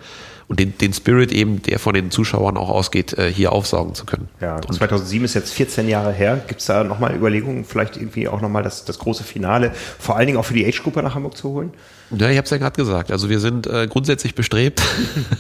[0.52, 4.06] und den, den Spirit eben, der von den Zuschauern auch ausgeht, äh, hier aufsaugen zu
[4.06, 4.28] können.
[4.42, 6.44] Ja, und 2007 ist jetzt 14 Jahre her.
[6.46, 10.28] Gibt es da nochmal Überlegungen, vielleicht irgendwie auch nochmal das, das große Finale, vor allen
[10.28, 11.72] Dingen auch für die Age-Gruppe nach Hamburg zu holen?
[12.10, 13.14] Ja, ich habe es ja gerade gesagt.
[13.14, 14.82] Also wir sind äh, grundsätzlich bestrebt.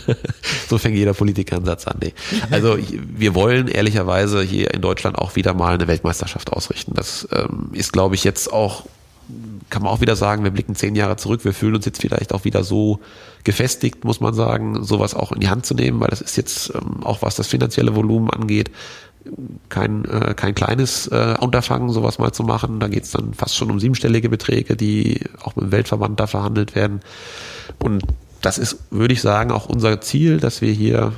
[0.69, 1.97] so fängt jeder Politiker einen Satz an.
[2.01, 2.13] Nee.
[2.49, 6.93] Also wir wollen ehrlicherweise hier in Deutschland auch wieder mal eine Weltmeisterschaft ausrichten.
[6.95, 8.85] Das ähm, ist, glaube ich, jetzt auch
[9.69, 12.33] kann man auch wieder sagen, wir blicken zehn Jahre zurück, wir fühlen uns jetzt vielleicht
[12.33, 12.99] auch wieder so
[13.43, 16.73] gefestigt, muss man sagen, sowas auch in die Hand zu nehmen, weil das ist jetzt
[16.75, 18.71] ähm, auch was das finanzielle Volumen angeht,
[19.69, 22.79] kein, äh, kein kleines äh, Unterfangen, sowas mal zu machen.
[22.79, 26.27] Da geht es dann fast schon um siebenstellige Beträge, die auch mit dem Weltverband da
[26.27, 27.01] verhandelt werden.
[27.79, 28.03] Und
[28.41, 31.13] das ist, würde ich sagen, auch unser Ziel, dass wir hier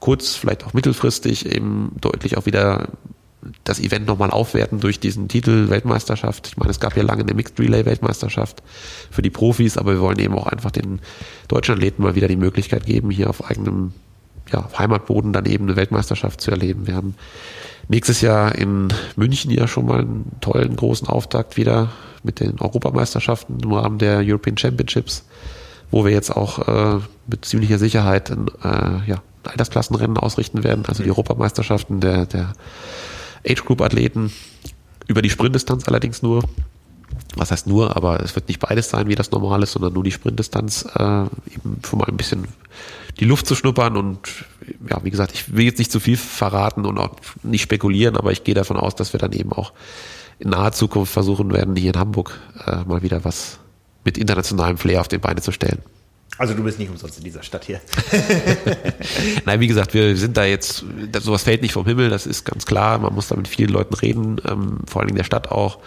[0.00, 2.88] kurz, vielleicht auch mittelfristig eben deutlich auch wieder
[3.64, 6.48] das Event nochmal aufwerten durch diesen Titel Weltmeisterschaft.
[6.48, 8.62] Ich meine, es gab ja lange eine Mixed Relay Weltmeisterschaft
[9.10, 11.00] für die Profis, aber wir wollen eben auch einfach den
[11.48, 13.92] deutschen Athleten mal wieder die Möglichkeit geben, hier auf eigenem
[14.52, 16.86] ja, Heimatboden dann eben eine Weltmeisterschaft zu erleben.
[16.86, 17.14] Wir haben
[17.88, 21.92] nächstes Jahr in München ja schon mal einen tollen großen Auftakt wieder
[22.22, 25.24] mit den Europameisterschaften im Rahmen der European Championships,
[25.90, 31.02] wo wir jetzt auch äh, mit ziemlicher Sicherheit ein, äh, ja, Altersklassenrennen ausrichten werden, also
[31.02, 32.54] die Europameisterschaften der, der
[33.46, 34.32] Age-Group-Athleten
[35.06, 36.42] über die Sprintdistanz allerdings nur.
[37.36, 40.04] Was heißt nur, aber es wird nicht beides sein, wie das normal ist, sondern nur
[40.04, 42.46] die Sprintdistanz, äh, eben schon mal ein bisschen
[43.20, 44.44] die Luft zu schnuppern und
[44.88, 48.32] ja, wie gesagt, ich will jetzt nicht zu viel verraten und auch nicht spekulieren, aber
[48.32, 49.72] ich gehe davon aus, dass wir dann eben auch
[50.38, 53.58] in naher Zukunft versuchen werden, hier in Hamburg äh, mal wieder was
[54.04, 55.78] mit internationalem Flair auf die Beine zu stellen.
[56.36, 57.80] Also du bist nicht umsonst in dieser Stadt hier.
[59.44, 60.84] Nein, wie gesagt, wir sind da jetzt,
[61.20, 62.98] sowas fällt nicht vom Himmel, das ist ganz klar.
[62.98, 65.78] Man muss da mit vielen Leuten reden, ähm, vor allen Dingen der Stadt auch.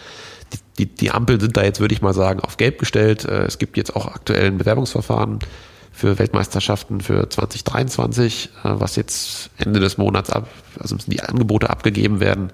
[0.53, 3.25] Die, die, die Ampel sind da jetzt, würde ich mal sagen, auf gelb gestellt.
[3.25, 5.39] Äh, es gibt jetzt auch aktuell ein Bewerbungsverfahren
[5.91, 10.47] für Weltmeisterschaften für 2023, äh, was jetzt Ende des Monats ab,
[10.79, 12.51] also müssen die Angebote abgegeben werden.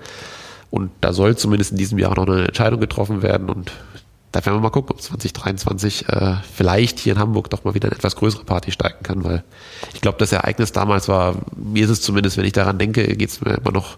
[0.72, 3.50] Und da soll zumindest in diesem Jahr noch eine Entscheidung getroffen werden.
[3.50, 3.72] Und
[4.34, 7.88] da werden wir mal gucken, ob 2023 äh, vielleicht hier in Hamburg doch mal wieder
[7.88, 9.44] eine etwas größere Party steigen kann, weil
[9.94, 13.30] ich glaube, das Ereignis damals war, mir ist es zumindest, wenn ich daran denke, geht
[13.30, 13.98] es mir immer noch,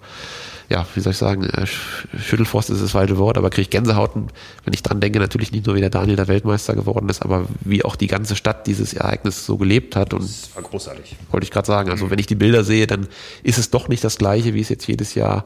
[0.68, 4.28] ja, wie soll ich sagen, äh, Schüttelfrost ist das falsche Wort, aber kriege ich Gänsehauten,
[4.66, 7.46] wenn ich dran denke, natürlich nicht nur wie der Daniel der Weltmeister geworden ist, aber
[7.62, 10.14] wie auch die ganze Stadt dieses Ereignis so gelebt hat.
[10.14, 11.16] Und das war großartig.
[11.32, 11.92] Wollte ich gerade sagen.
[11.92, 13.08] Also wenn ich die Bilder sehe, dann
[13.44, 15.46] ist es doch nicht das gleiche, wie es jetzt jedes Jahr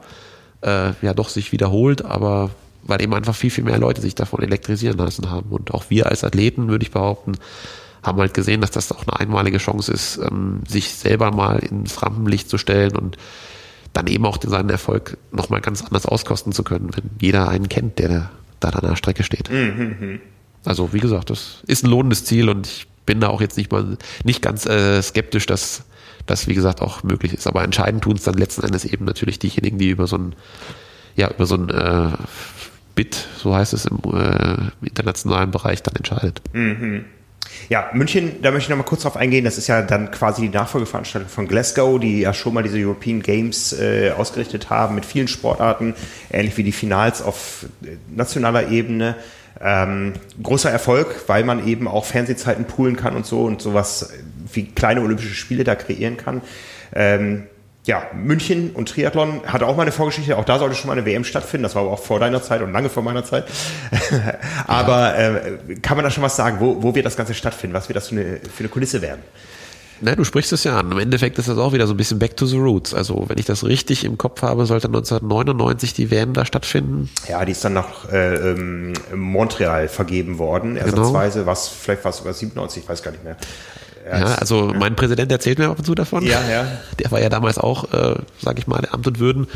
[0.62, 2.50] äh, ja doch sich wiederholt, aber
[2.84, 5.50] weil eben einfach viel, viel mehr Leute sich davon elektrisieren lassen haben.
[5.50, 7.34] Und auch wir als Athleten, würde ich behaupten,
[8.04, 12.02] haben halt gesehen, dass das auch eine einmalige Chance ist, ähm, sich selber mal ins
[12.02, 13.18] Rampenlicht zu stellen und
[13.94, 18.00] dann eben auch seinen Erfolg nochmal ganz anders auskosten zu können, wenn jeder einen kennt,
[18.00, 19.52] der da an der Strecke steht.
[19.52, 20.20] Mhm.
[20.66, 23.72] Also wie gesagt, das ist ein lohnendes Ziel und ich bin da auch jetzt nicht
[23.72, 25.84] mal nicht ganz äh, skeptisch, dass
[26.26, 27.48] das wie gesagt auch möglich ist.
[27.48, 30.36] Aber entscheidend tun es dann letzten Endes eben natürlich diejenigen, die über so ein
[31.16, 32.12] ja über so ein äh,
[33.00, 36.42] BIT, so heißt es im äh, internationalen Bereich, dann entscheidet.
[36.52, 37.06] Mhm.
[37.70, 39.46] Ja, München, da möchte ich noch mal kurz drauf eingehen.
[39.46, 43.22] Das ist ja dann quasi die Nachfolgeveranstaltung von Glasgow, die ja schon mal diese European
[43.22, 45.96] Games äh, ausgerichtet haben mit vielen Sportarten,
[46.30, 49.16] ähnlich wie die Finals auf äh, nationaler Ebene.
[49.62, 50.12] Ähm,
[50.44, 54.12] großer Erfolg, weil man eben auch Fernsehzeiten poolen kann und so und sowas
[54.52, 56.42] wie kleine Olympische Spiele da kreieren kann.
[56.94, 57.44] Ähm,
[57.90, 60.38] ja, München und Triathlon hatte auch mal eine Vorgeschichte.
[60.38, 61.64] Auch da sollte schon mal eine WM stattfinden.
[61.64, 63.46] Das war aber auch vor deiner Zeit und lange vor meiner Zeit.
[64.68, 67.76] aber äh, kann man da schon was sagen, wo, wo wird das Ganze stattfinden?
[67.76, 69.24] Was wird das für eine, für eine Kulisse werden?
[70.02, 70.92] Na, du sprichst es ja an.
[70.92, 72.94] Im Endeffekt ist das auch wieder so ein bisschen back to the roots.
[72.94, 77.10] Also, wenn ich das richtig im Kopf habe, sollte 1999 die WM da stattfinden.
[77.28, 80.76] Ja, die ist dann nach äh, ähm, Montreal vergeben worden.
[80.76, 80.86] Genau.
[80.86, 81.52] Ersatzweise, genau.
[81.52, 83.36] was vielleicht war es sogar 97, ich weiß gar nicht mehr.
[84.06, 86.26] Ja, also mein Präsident erzählt mir ab und zu davon.
[86.26, 86.68] Ja, ja.
[87.00, 89.48] Der war ja damals auch, äh, sage ich mal, Amt und Würden.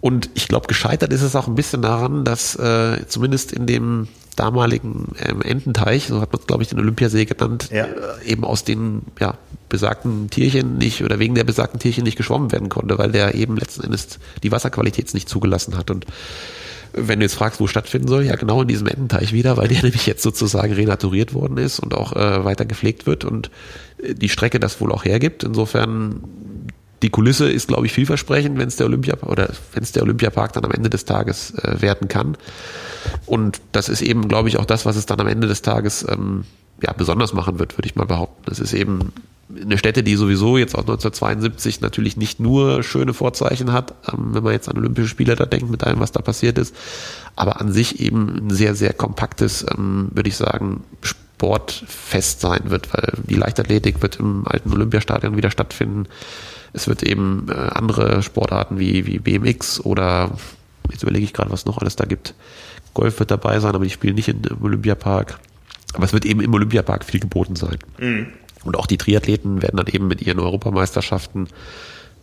[0.00, 4.08] Und ich glaube, gescheitert ist es auch ein bisschen daran, dass äh, zumindest in dem
[4.36, 7.84] damaligen ähm, Ententeich, so hat man es, glaube ich, den Olympiasee genannt, ja.
[7.84, 9.34] äh, eben aus den ja,
[9.68, 13.56] besagten Tierchen nicht oder wegen der besagten Tierchen nicht geschwommen werden konnte, weil der eben
[13.56, 15.90] letzten Endes die Wasserqualität nicht zugelassen hat.
[15.90, 16.06] Und
[16.92, 19.82] wenn du jetzt fragst, wo stattfinden soll, ja genau in diesem Ententeich wieder, weil der
[19.82, 23.50] nämlich jetzt sozusagen renaturiert worden ist und auch äh, weiter gepflegt wird und
[24.02, 25.44] äh, die Strecke das wohl auch hergibt.
[25.44, 26.20] Insofern
[27.02, 30.52] die Kulisse ist, glaube ich, vielversprechend, wenn es der Olympia oder wenn es der Olympiapark
[30.52, 32.36] dann am Ende des Tages äh, werden kann.
[33.26, 36.06] Und das ist eben, glaube ich, auch das, was es dann am Ende des Tages
[36.08, 36.44] ähm,
[36.80, 38.42] ja, besonders machen wird, würde ich mal behaupten.
[38.46, 39.12] Das ist eben
[39.60, 44.42] eine Stätte, die sowieso jetzt auch 1972 natürlich nicht nur schöne Vorzeichen hat, ähm, wenn
[44.42, 46.74] man jetzt an Olympische Spiele da denkt, mit allem, was da passiert ist,
[47.36, 52.92] aber an sich eben ein sehr, sehr kompaktes, ähm, würde ich sagen, sportfest sein wird,
[52.94, 56.06] weil die Leichtathletik wird im alten Olympiastadion wieder stattfinden.
[56.72, 60.30] Es wird eben äh, andere Sportarten wie, wie BMX oder
[60.90, 62.34] jetzt überlege ich gerade, was noch alles da gibt.
[62.94, 65.38] Golf wird dabei sein, aber die spielen nicht im Olympiapark.
[65.94, 67.78] Aber es wird eben im Olympiapark viel geboten sein.
[67.98, 68.26] Mhm.
[68.64, 71.48] Und auch die Triathleten werden dann eben mit ihren Europameisterschaften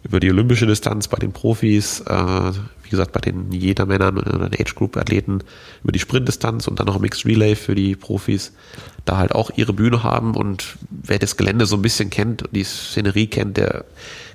[0.04, 2.52] über die olympische Distanz bei den Profis, äh,
[2.84, 5.40] wie gesagt, bei den Jedermännern oder den Age Group Athleten
[5.84, 8.54] über die Sprintdistanz und dann noch Mixed Relay für die Profis,
[9.06, 10.36] da halt auch ihre Bühne haben.
[10.36, 13.86] Und wer das Gelände so ein bisschen kennt und die Szenerie kennt, der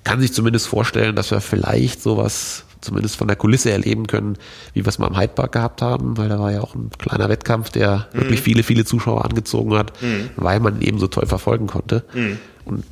[0.05, 4.37] kann sich zumindest vorstellen, dass wir vielleicht sowas zumindest von der Kulisse erleben können,
[4.73, 6.91] wie wir es mal im Hyde Park gehabt haben, weil da war ja auch ein
[6.99, 8.21] kleiner Wettkampf, der mhm.
[8.21, 10.31] wirklich viele, viele Zuschauer angezogen hat, mhm.
[10.37, 12.05] weil man ihn eben so toll verfolgen konnte.
[12.15, 12.39] Mhm.
[12.65, 12.85] Und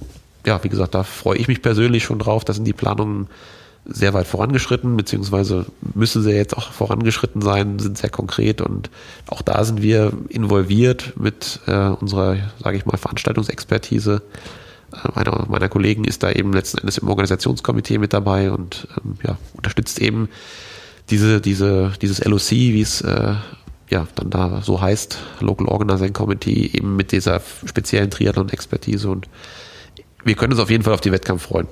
[0.47, 2.45] ja, wie gesagt, da freue ich mich persönlich schon drauf.
[2.45, 3.28] Da sind die Planungen
[3.84, 8.90] sehr weit vorangeschritten, beziehungsweise müssen sie jetzt auch vorangeschritten sein, sind sehr konkret und
[9.26, 14.22] auch da sind wir involviert mit äh, unserer, sage ich mal, Veranstaltungsexpertise.
[14.93, 19.16] Äh, einer meiner Kollegen ist da eben letzten Endes im Organisationskomitee mit dabei und ähm,
[19.24, 20.28] ja, unterstützt eben
[21.11, 23.34] diese, diese, dieses LOC, wie es äh,
[23.90, 29.28] ja dann da so heißt, Local Organizing Committee, eben mit dieser speziellen Triathlon-Expertise und
[30.24, 31.66] wir können uns auf jeden Fall auf den Wettkampf freuen.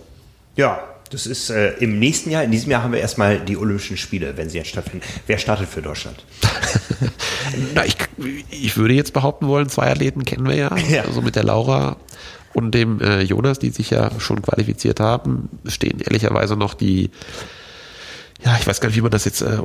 [0.57, 3.97] Ja, das ist äh, im nächsten Jahr, in diesem Jahr haben wir erstmal die Olympischen
[3.97, 5.05] Spiele, wenn sie jetzt stattfinden.
[5.27, 6.25] Wer startet für Deutschland?
[7.75, 7.97] Na, ich,
[8.51, 10.77] ich würde jetzt behaupten wollen, zwei Athleten kennen wir ja.
[10.77, 11.03] ja.
[11.03, 11.97] Also mit der Laura
[12.53, 17.11] und dem äh, Jonas, die sich ja schon qualifiziert haben, stehen ehrlicherweise noch die,
[18.45, 19.59] ja, ich weiß gar nicht, wie man das jetzt äh,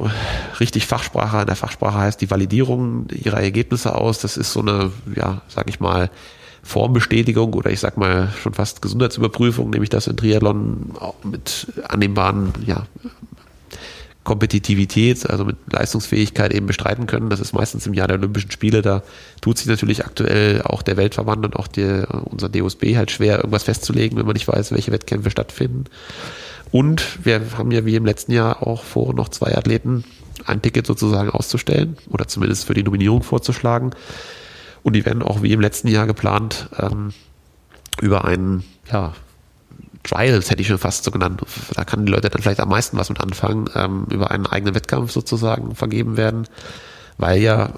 [0.59, 4.19] richtig Fachsprache, in der Fachsprache heißt, die Validierung ihrer Ergebnisse aus.
[4.19, 6.09] Das ist so eine, ja, sag ich mal,
[6.61, 12.87] Formbestätigung oder ich sag mal schon fast Gesundheitsüberprüfung, nämlich dass in Triathlon mit annehmbaren ja,
[14.25, 17.29] Kompetitivität, also mit Leistungsfähigkeit eben bestreiten können.
[17.29, 18.81] Das ist meistens im Jahr der Olympischen Spiele.
[18.81, 19.03] Da
[19.39, 23.63] tut sich natürlich aktuell auch der Weltverband und auch der, unser DOSB halt schwer, irgendwas
[23.63, 25.85] festzulegen, wenn man nicht weiß, welche Wettkämpfe stattfinden.
[26.71, 30.03] Und wir haben ja wie im letzten Jahr auch vor, noch zwei Athleten
[30.45, 33.91] ein Ticket sozusagen auszustellen oder zumindest für die Nominierung vorzuschlagen.
[34.83, 37.13] Und die werden auch wie im letzten Jahr geplant ähm,
[38.01, 39.13] über einen, ja,
[40.05, 41.41] Trials hätte ich schon fast so genannt.
[41.73, 44.75] Da kann die Leute dann vielleicht am meisten was mit anfangen, ähm, über einen eigenen
[44.75, 46.47] Wettkampf sozusagen vergeben werden,
[47.17, 47.71] weil ja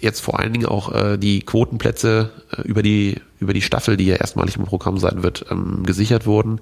[0.00, 4.06] jetzt vor allen Dingen auch äh, die Quotenplätze äh, über die über die Staffel, die
[4.06, 6.60] ja erstmalig im Programm sein wird, ähm, gesichert wurden.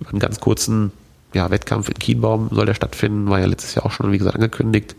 [0.00, 0.92] Über einen ganz kurzen
[1.34, 4.36] ja, Wettkampf in Kienbaum soll der stattfinden, war ja letztes Jahr auch schon, wie gesagt,
[4.36, 4.94] angekündigt.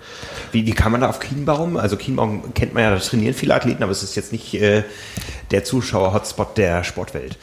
[0.51, 1.77] Wie, wie kann man da auf Kienbaum?
[1.77, 4.83] Also Kienbaum kennt man ja, da trainieren viele Athleten, aber es ist jetzt nicht äh,
[5.51, 7.37] der Zuschauer-Hotspot der Sportwelt.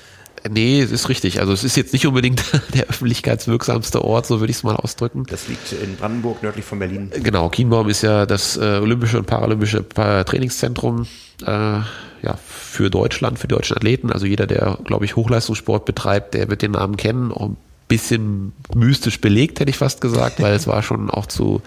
[0.49, 1.41] Nee, es ist richtig.
[1.41, 2.43] Also es ist jetzt nicht unbedingt
[2.75, 5.25] der öffentlichkeitswirksamste Ort, so würde ich es mal ausdrücken.
[5.29, 7.11] Das liegt in Brandenburg, nördlich von Berlin.
[7.23, 11.07] Genau, Kienbaum ist ja das äh, olympische und paralympische Trainingszentrum
[11.43, 14.13] äh, ja, für Deutschland, für die deutschen Athleten.
[14.13, 17.33] Also jeder, der, glaube ich, Hochleistungssport betreibt, der wird den Namen kennen.
[17.33, 17.51] Auch
[17.91, 21.61] bisschen mystisch belegt, hätte ich fast gesagt, weil es war schon auch zu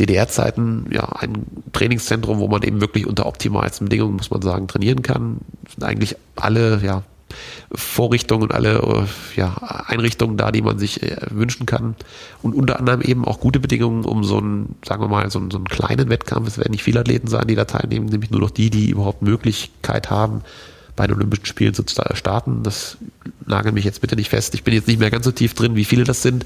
[0.00, 5.02] DDR-Zeiten ja ein Trainingszentrum, wo man eben wirklich unter optimalsten Bedingungen, muss man sagen, trainieren
[5.02, 5.38] kann.
[5.72, 7.04] sind eigentlich alle ja,
[7.72, 9.54] Vorrichtungen und alle ja,
[9.86, 11.96] Einrichtungen da, die man sich äh, wünschen kann.
[12.42, 15.50] Und unter anderem eben auch gute Bedingungen, um so einen, sagen wir mal, so einen,
[15.50, 18.40] so einen kleinen Wettkampf, es werden nicht viele Athleten sein, die da teilnehmen, nämlich nur
[18.40, 20.42] noch die, die überhaupt Möglichkeit haben,
[20.96, 21.84] bei den Olympischen Spielen zu
[22.14, 22.64] starten.
[22.64, 22.98] Das
[23.46, 24.54] nagel mich jetzt bitte nicht fest.
[24.54, 26.44] Ich bin jetzt nicht mehr ganz so tief drin, wie viele das sind.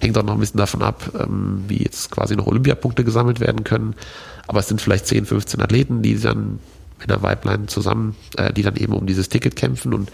[0.00, 3.62] Hängt auch noch ein bisschen davon ab, ähm, wie jetzt quasi noch Olympiapunkte gesammelt werden
[3.62, 3.94] können.
[4.46, 6.58] Aber es sind vielleicht 10, 15 Athleten, die dann
[7.00, 9.92] mit der Weiblein zusammen, äh, die dann eben um dieses Ticket kämpfen.
[9.94, 10.10] Und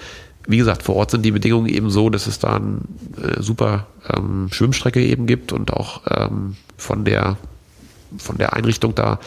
[0.47, 2.79] wie gesagt, vor Ort sind die Bedingungen eben so, dass es da eine
[3.21, 7.37] äh, super ähm, Schwimmstrecke eben gibt und auch ähm, von der
[8.19, 9.19] von der Einrichtung da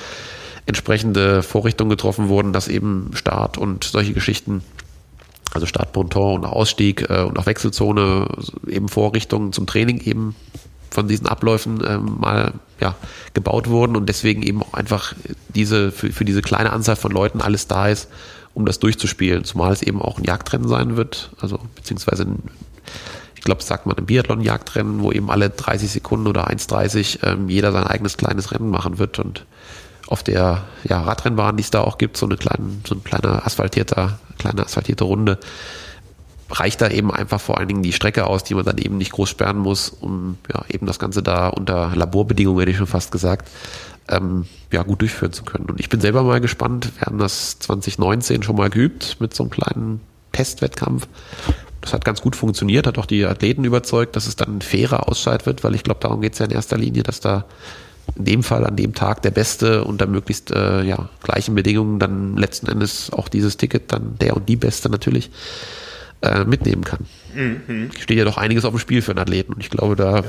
[0.65, 4.63] entsprechende Vorrichtungen getroffen wurden, dass eben Start und solche Geschichten,
[5.51, 8.27] also Startponton und Ausstieg äh, und auch Wechselzone,
[8.67, 10.35] eben Vorrichtungen zum Training eben
[10.89, 12.95] von diesen Abläufen ähm, mal ja,
[13.33, 15.13] gebaut wurden und deswegen eben auch einfach
[15.49, 18.09] diese für, für diese kleine Anzahl von Leuten alles da ist,
[18.53, 22.43] um das durchzuspielen, zumal es eben auch ein Jagdrennen sein wird, also beziehungsweise ein,
[23.35, 27.71] ich glaube, sagt man ein Biathlon-Jagdrennen, wo eben alle 30 Sekunden oder 1,30 ähm, jeder
[27.71, 29.45] sein eigenes kleines Rennen machen wird und
[30.07, 33.45] auf der ja, Radrennbahn, die es da auch gibt, so eine kleine, so ein kleiner
[33.45, 35.37] asphaltierter, kleine asphaltierte Runde,
[36.51, 39.11] reicht da eben einfach vor allen Dingen die Strecke aus, die man dann eben nicht
[39.11, 43.11] groß sperren muss, um ja eben das Ganze da unter Laborbedingungen, hätte ich schon fast
[43.11, 43.49] gesagt,
[44.09, 45.65] ähm, ja gut durchführen zu können.
[45.69, 46.91] Und ich bin selber mal gespannt.
[46.97, 51.07] Wir haben das 2019 schon mal geübt mit so einem kleinen Testwettkampf.
[51.81, 55.07] Das hat ganz gut funktioniert, hat auch die Athleten überzeugt, dass es dann ein fairer
[55.07, 57.45] Ausscheid wird, weil ich glaube, darum geht es ja in erster Linie, dass da
[58.17, 62.35] in dem Fall an dem Tag der Beste unter möglichst äh, ja, gleichen Bedingungen dann
[62.35, 65.29] letzten Endes auch dieses Ticket, dann der und die Beste natürlich,
[66.21, 67.05] äh, mitnehmen kann.
[67.33, 67.91] Mhm.
[67.97, 70.23] Steht ja doch einiges auf dem Spiel für einen Athleten und ich glaube, da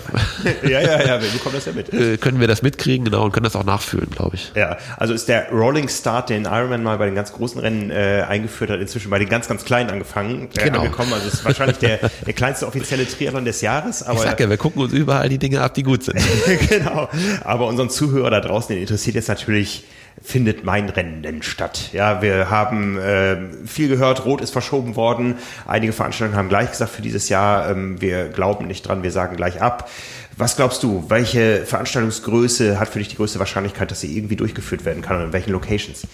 [0.62, 1.90] ja, ja, ja, wir bekommen das ja mit.
[2.00, 4.52] Äh, können wir das mitkriegen, genau, und können das auch nachfühlen, glaube ich.
[4.54, 8.24] Ja, also ist der Rolling Start, den Ironman mal bei den ganz großen Rennen äh,
[8.26, 10.78] eingeführt hat, inzwischen bei den ganz, ganz kleinen angefangen, äh, genau.
[10.80, 11.12] angekommen.
[11.12, 14.02] Also ist wahrscheinlich der, der kleinste offizielle Triathlon des Jahres.
[14.02, 16.20] Aber, ich sag ja, wir gucken uns überall die Dinge ab, die gut sind.
[16.68, 17.08] genau.
[17.42, 19.84] Aber unseren Zuhörer da draußen, den interessiert jetzt natürlich,
[20.22, 21.90] findet mein Rennen denn statt?
[21.92, 25.36] Ja, wir haben äh, viel gehört, Rot ist verschoben worden.
[25.66, 29.36] Einige Veranstaltungen haben gleich gesagt für dieses Jahr, ähm, wir glauben nicht dran, wir sagen
[29.36, 29.90] gleich ab.
[30.36, 34.84] Was glaubst du, welche Veranstaltungsgröße hat für dich die größte Wahrscheinlichkeit, dass sie irgendwie durchgeführt
[34.84, 36.06] werden kann und in welchen Locations?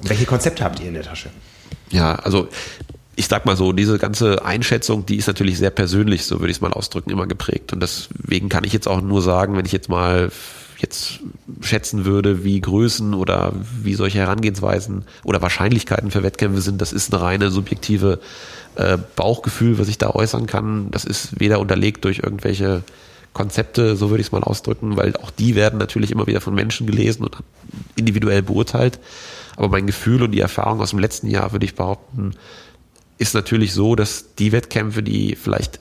[0.00, 1.30] Und welche Konzepte habt ihr in der Tasche?
[1.90, 2.48] Ja, also
[3.16, 6.56] ich sag mal so, diese ganze Einschätzung, die ist natürlich sehr persönlich, so würde ich
[6.56, 7.72] es mal ausdrücken, immer geprägt.
[7.72, 10.30] Und deswegen kann ich jetzt auch nur sagen, wenn ich jetzt mal
[10.82, 11.20] jetzt
[11.60, 13.52] schätzen würde, wie Größen oder
[13.82, 18.20] wie solche Herangehensweisen oder Wahrscheinlichkeiten für Wettkämpfe sind, das ist eine reine subjektive
[18.76, 20.90] äh, Bauchgefühl, was ich da äußern kann.
[20.90, 22.82] Das ist weder unterlegt durch irgendwelche
[23.32, 26.54] Konzepte, so würde ich es mal ausdrücken, weil auch die werden natürlich immer wieder von
[26.54, 27.36] Menschen gelesen und
[27.96, 28.98] individuell beurteilt.
[29.56, 32.32] Aber mein Gefühl und die Erfahrung aus dem letzten Jahr, würde ich behaupten,
[33.18, 35.80] ist natürlich so, dass die Wettkämpfe, die vielleicht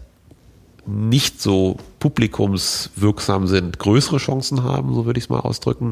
[0.86, 5.91] nicht so publikumswirksam sind, größere Chancen haben, so würde ich es mal ausdrücken,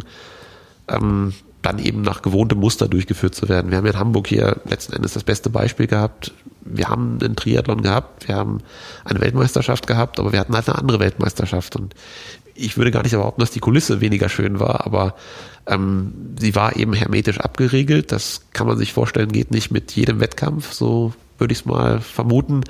[0.87, 3.71] ähm, dann eben nach gewohntem Muster durchgeführt zu werden.
[3.71, 6.31] Wir haben in Hamburg hier letzten Endes das beste Beispiel gehabt.
[6.61, 8.59] Wir haben einen Triathlon gehabt, wir haben
[9.03, 11.75] eine Weltmeisterschaft gehabt, aber wir hatten halt eine andere Weltmeisterschaft.
[11.75, 11.93] Und
[12.55, 15.15] ich würde gar nicht behaupten, dass die Kulisse weniger schön war, aber
[15.65, 18.11] ähm, sie war eben hermetisch abgeriegelt.
[18.11, 21.99] Das kann man sich vorstellen, geht nicht mit jedem Wettkampf, so würde ich es mal
[21.99, 22.61] vermuten.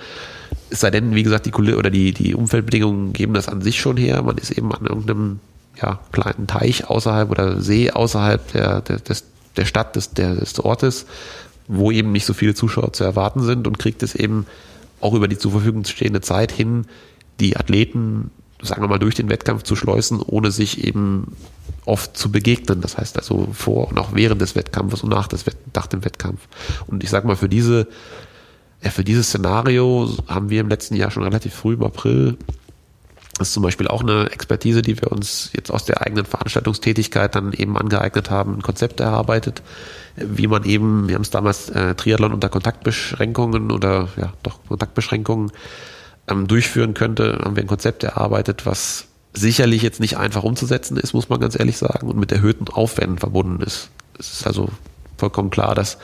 [0.70, 3.80] Es sei denn, wie gesagt, die Kulisse oder die, die Umfeldbedingungen geben das an sich
[3.80, 4.22] schon her.
[4.22, 5.40] Man ist eben an irgendeinem
[5.82, 10.60] ja, kleinen Teich außerhalb oder See außerhalb der, der, des, der Stadt, des, der, des
[10.60, 11.06] Ortes,
[11.68, 14.46] wo eben nicht so viele Zuschauer zu erwarten sind und kriegt es eben
[15.00, 16.86] auch über die zur Verfügung stehende Zeit hin,
[17.40, 21.36] die Athleten, sagen wir mal, durch den Wettkampf zu schleusen, ohne sich eben
[21.86, 22.82] oft zu begegnen.
[22.82, 26.48] Das heißt also vor und auch während des Wettkampfes und nach, des, nach dem Wettkampf.
[26.88, 27.88] Und ich sag mal, für diese
[28.88, 32.38] ja, für dieses Szenario haben wir im letzten Jahr schon relativ früh im April
[33.38, 37.36] das ist zum Beispiel auch eine Expertise, die wir uns jetzt aus der eigenen Veranstaltungstätigkeit
[37.36, 39.62] dann eben angeeignet haben, ein Konzept erarbeitet,
[40.16, 45.52] wie man eben, wir haben es damals äh, Triathlon unter Kontaktbeschränkungen oder ja doch Kontaktbeschränkungen
[46.28, 51.14] ähm, durchführen könnte, haben wir ein Konzept erarbeitet, was sicherlich jetzt nicht einfach umzusetzen ist,
[51.14, 53.90] muss man ganz ehrlich sagen, und mit erhöhten Aufwänden verbunden ist.
[54.18, 54.70] Es ist also
[55.18, 56.00] vollkommen klar, dass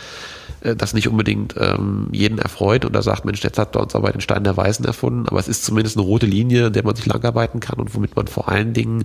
[0.64, 4.12] das nicht unbedingt ähm, jeden erfreut und da sagt, Mensch, jetzt hat bei uns aber
[4.12, 7.06] den Stein der Weisen erfunden, aber es ist zumindest eine rote Linie, der man sich
[7.06, 9.04] langarbeiten kann und womit man vor allen Dingen,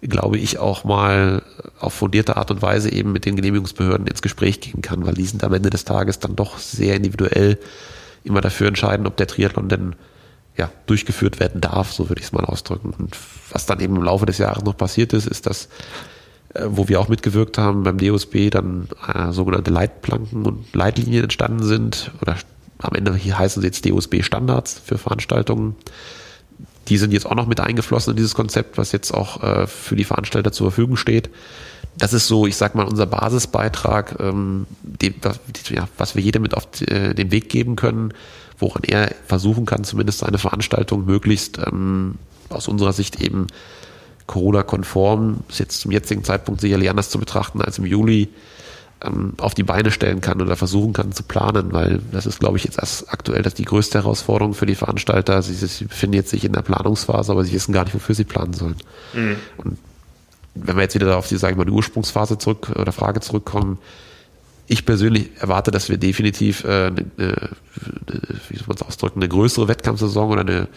[0.00, 1.42] glaube ich, auch mal
[1.78, 5.26] auf fundierte Art und Weise eben mit den Genehmigungsbehörden ins Gespräch gehen kann, weil die
[5.26, 7.58] sind am Ende des Tages dann doch sehr individuell
[8.24, 9.96] immer dafür entscheiden, ob der Triathlon denn
[10.56, 12.94] ja, durchgeführt werden darf, so würde ich es mal ausdrücken.
[12.98, 13.16] Und
[13.50, 15.68] was dann eben im Laufe des Jahres noch passiert ist, ist, dass äh,
[16.64, 22.12] wo wir auch mitgewirkt haben beim DOSB, dann äh, sogenannte Leitplanken und Leitlinien entstanden sind
[22.20, 22.36] oder
[22.78, 25.76] am Ende hier heißen sie jetzt DOSB Standards für Veranstaltungen.
[26.88, 29.96] Die sind jetzt auch noch mit eingeflossen in dieses Konzept, was jetzt auch äh, für
[29.96, 31.30] die Veranstalter zur Verfügung steht.
[31.98, 35.40] Das ist so, ich sag mal, unser Basisbeitrag, ähm, den, was,
[35.70, 38.12] ja, was wir jedem mit auf äh, den Weg geben können,
[38.58, 42.16] woran er versuchen kann, zumindest seine Veranstaltung möglichst ähm,
[42.50, 43.46] aus unserer Sicht eben
[44.26, 48.28] Corona-konform, ist jetzt zum jetzigen Zeitpunkt sicherlich anders zu betrachten als im Juli,
[49.04, 52.56] ähm, auf die Beine stellen kann oder versuchen kann zu planen, weil das ist, glaube
[52.56, 55.42] ich, jetzt erst aktuell das die größte Herausforderung für die Veranstalter.
[55.42, 58.24] Sie, sie befinden jetzt sich in der Planungsphase, aber sie wissen gar nicht, wofür sie
[58.24, 58.76] planen sollen.
[59.12, 59.36] Mhm.
[59.58, 59.78] Und
[60.54, 63.78] wenn wir jetzt wieder auf die, sagen wir mal, die Ursprungsphase zurück oder Frage zurückkommen,
[64.68, 67.50] ich persönlich erwarte, dass wir definitiv äh, eine, eine,
[68.48, 70.68] wie soll man es ausdrücken, eine größere Wettkampfsaison oder eine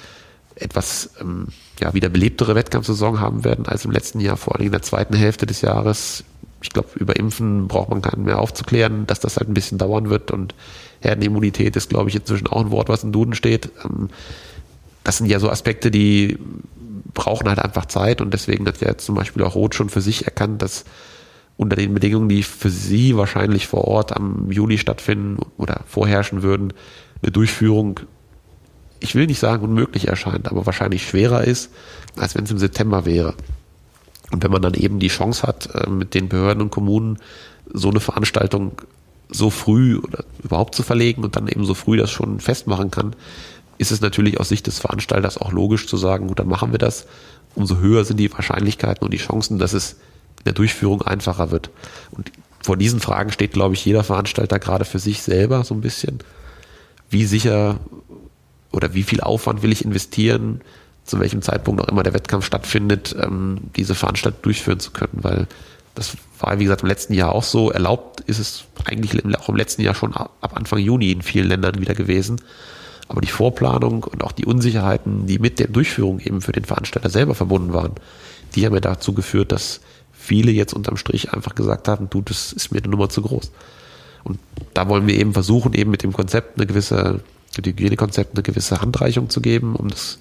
[0.59, 1.47] etwas ähm,
[1.79, 5.15] ja, wieder belebtere Wettkampfsaison haben werden als im letzten Jahr, vor allem in der zweiten
[5.15, 6.23] Hälfte des Jahres.
[6.61, 10.09] Ich glaube, über Impfen braucht man keinen mehr aufzuklären, dass das halt ein bisschen dauern
[10.09, 10.53] wird und
[11.01, 13.69] Herdenimmunität ist, glaube ich, inzwischen auch ein Wort, was im Duden steht.
[13.85, 14.09] Ähm,
[15.03, 16.37] das sind ja so Aspekte, die
[17.13, 20.25] brauchen halt einfach Zeit und deswegen hat ja zum Beispiel auch Roth schon für sich
[20.25, 20.85] erkannt, dass
[21.57, 26.73] unter den Bedingungen, die für sie wahrscheinlich vor Ort am Juli stattfinden oder vorherrschen würden,
[27.21, 27.99] eine Durchführung
[28.99, 31.71] ich will nicht sagen unmöglich erscheint, aber wahrscheinlich schwerer ist,
[32.17, 33.33] als wenn es im September wäre.
[34.31, 37.17] Und wenn man dann eben die Chance hat, äh, mit den Behörden und Kommunen
[37.71, 38.73] so eine Veranstaltung
[39.31, 43.15] so früh oder überhaupt zu verlegen und dann eben so früh das schon festmachen kann,
[43.77, 46.79] ist es natürlich aus Sicht des Veranstalters auch logisch zu sagen, gut, dann machen wir
[46.79, 47.05] das
[47.55, 49.93] umso höher sind die Wahrscheinlichkeiten und die Chancen, dass es
[50.39, 51.69] in der Durchführung einfacher wird.
[52.11, 52.31] Und
[52.61, 56.19] vor diesen Fragen steht, glaube ich, jeder Veranstalter gerade für sich selber so ein bisschen.
[57.09, 57.79] Wie sicher
[58.71, 60.61] oder wie viel Aufwand will ich investieren,
[61.03, 65.47] zu welchem Zeitpunkt auch immer der Wettkampf stattfindet, ähm, diese Veranstaltung durchführen zu können, weil
[65.95, 67.71] das war, wie gesagt, im letzten Jahr auch so.
[67.71, 71.81] Erlaubt ist es eigentlich auch im letzten Jahr schon ab Anfang Juni in vielen Ländern
[71.81, 72.41] wieder gewesen.
[73.09, 77.09] Aber die Vorplanung und auch die Unsicherheiten, die mit der Durchführung eben für den Veranstalter
[77.09, 77.93] selber verbunden waren,
[78.55, 79.81] die haben ja dazu geführt, dass
[80.13, 83.51] viele jetzt unterm Strich einfach gesagt haben, du, das ist mir eine Nummer zu groß.
[84.23, 84.39] Und
[84.73, 87.21] da wollen wir eben versuchen, eben mit dem Konzept eine gewisse,
[87.55, 90.19] mit dem Hygienekonzept eine gewisse Handreichung zu geben, um das,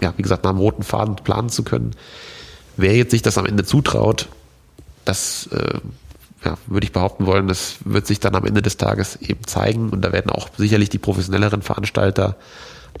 [0.00, 1.92] ja, wie gesagt, nach einem roten Faden planen zu können.
[2.76, 4.28] Wer jetzt sich das am Ende zutraut,
[5.04, 5.78] das äh,
[6.44, 9.90] ja, würde ich behaupten wollen, das wird sich dann am Ende des Tages eben zeigen.
[9.90, 12.36] Und da werden auch sicherlich die professionelleren Veranstalter,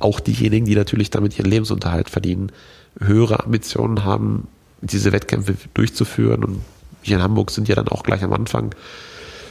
[0.00, 2.52] auch diejenigen, die natürlich damit ihren Lebensunterhalt verdienen,
[2.98, 4.48] höhere Ambitionen haben,
[4.80, 6.44] diese Wettkämpfe durchzuführen.
[6.44, 6.62] Und
[7.02, 8.74] hier in Hamburg sind ja dann auch gleich am Anfang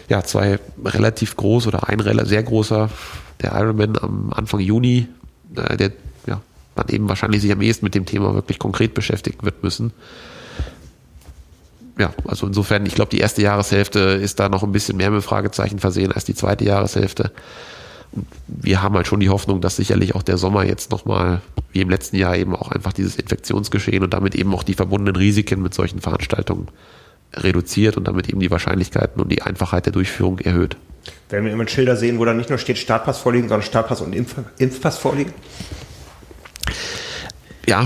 [0.10, 2.90] ja zwei relativ groß oder ein sehr großer,
[3.42, 5.08] der Ironman am Anfang Juni,
[5.56, 5.92] äh, der
[6.28, 6.42] ja
[6.76, 9.94] dann eben wahrscheinlich sich am ehesten mit dem Thema wirklich konkret beschäftigen wird müssen
[11.98, 15.24] ja, also insofern, ich glaube, die erste Jahreshälfte ist da noch ein bisschen mehr mit
[15.24, 17.32] Fragezeichen versehen als die zweite Jahreshälfte.
[18.48, 21.90] wir haben halt schon die Hoffnung, dass sicherlich auch der Sommer jetzt nochmal, wie im
[21.90, 25.74] letzten Jahr eben auch einfach dieses Infektionsgeschehen und damit eben auch die verbundenen Risiken mit
[25.74, 26.68] solchen Veranstaltungen
[27.34, 30.78] reduziert und damit eben die Wahrscheinlichkeiten und die Einfachheit der Durchführung erhöht.
[31.30, 34.14] Werden wir immer Schilder sehen, wo dann nicht nur steht Startpass vorliegen, sondern Startpass und
[34.14, 35.34] Impf Impfpass vorliegen?
[37.68, 37.86] Ja,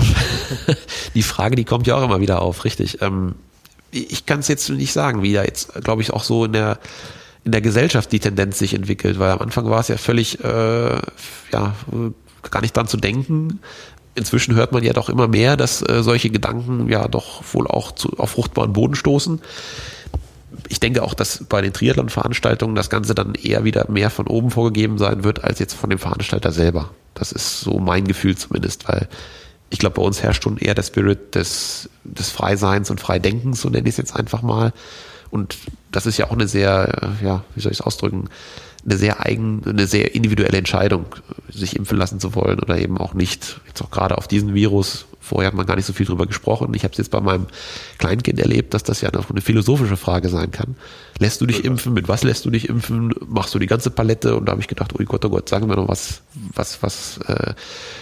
[1.14, 3.00] die Frage, die kommt ja auch immer wieder auf, richtig.
[3.02, 3.34] Ähm,
[3.90, 6.78] ich kann es jetzt nicht sagen, wie da jetzt, glaube ich, auch so in der
[7.42, 10.98] in der Gesellschaft die Tendenz sich entwickelt, weil am Anfang war es ja völlig äh,
[11.52, 11.74] ja
[12.50, 13.60] gar nicht dran zu denken.
[14.14, 17.92] Inzwischen hört man ja doch immer mehr, dass äh, solche Gedanken ja doch wohl auch
[17.92, 19.40] zu, auf fruchtbaren Boden stoßen.
[20.68, 24.50] Ich denke auch, dass bei den Triathlon-Veranstaltungen das Ganze dann eher wieder mehr von oben
[24.50, 26.90] vorgegeben sein wird, als jetzt von dem Veranstalter selber.
[27.14, 29.08] Das ist so mein Gefühl zumindest, weil
[29.70, 33.68] ich glaube, bei uns herrscht schon eher der Spirit des, des Freiseins und Freidenkens, so
[33.68, 34.72] nenne ich es jetzt einfach mal.
[35.30, 35.56] Und
[35.92, 38.28] das ist ja auch eine sehr, ja, wie soll ich es ausdrücken,
[38.84, 41.06] eine sehr eigen, eine sehr individuelle Entscheidung,
[41.48, 43.60] sich impfen lassen zu wollen oder eben auch nicht.
[43.66, 46.74] Jetzt auch gerade auf diesen Virus Vorher hat man gar nicht so viel drüber gesprochen.
[46.74, 47.46] Ich habe es jetzt bei meinem
[47.98, 50.74] Kleinkind erlebt, dass das ja noch eine philosophische Frage sein kann.
[51.20, 51.92] Lässt du dich impfen?
[51.92, 53.14] Mit was lässt du dich impfen?
[53.28, 54.34] Machst du die ganze Palette?
[54.34, 56.22] Und da habe ich gedacht, oh Gott, oh Gott, sagen wir noch was,
[56.52, 57.54] was, was, äh,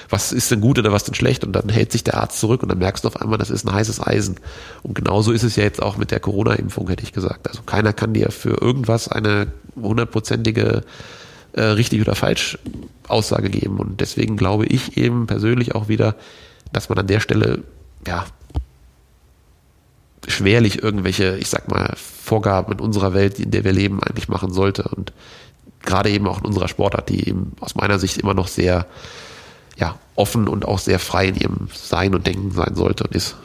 [0.09, 1.45] was ist denn gut oder was denn schlecht?
[1.45, 3.67] Und dann hält sich der Arzt zurück und dann merkst du auf einmal, das ist
[3.67, 4.37] ein heißes Eisen.
[4.83, 7.47] Und genauso ist es ja jetzt auch mit der Corona-Impfung, hätte ich gesagt.
[7.47, 10.83] Also keiner kann dir für irgendwas eine hundertprozentige
[11.53, 12.59] äh, richtig oder falsch
[13.07, 13.81] Aussage geben.
[13.81, 16.15] Und deswegen glaube ich eben persönlich auch wieder,
[16.73, 17.65] dass man an der Stelle,
[18.07, 18.27] ja,
[20.27, 24.53] schwerlich irgendwelche, ich sag mal, Vorgaben in unserer Welt, in der wir leben, eigentlich machen
[24.53, 24.83] sollte.
[24.83, 25.13] Und
[25.83, 28.87] gerade eben auch in unserer Sportart, die eben aus meiner Sicht immer noch sehr
[29.77, 33.37] ja, offen und auch sehr frei in ihrem Sein und Denken sein sollte und ist.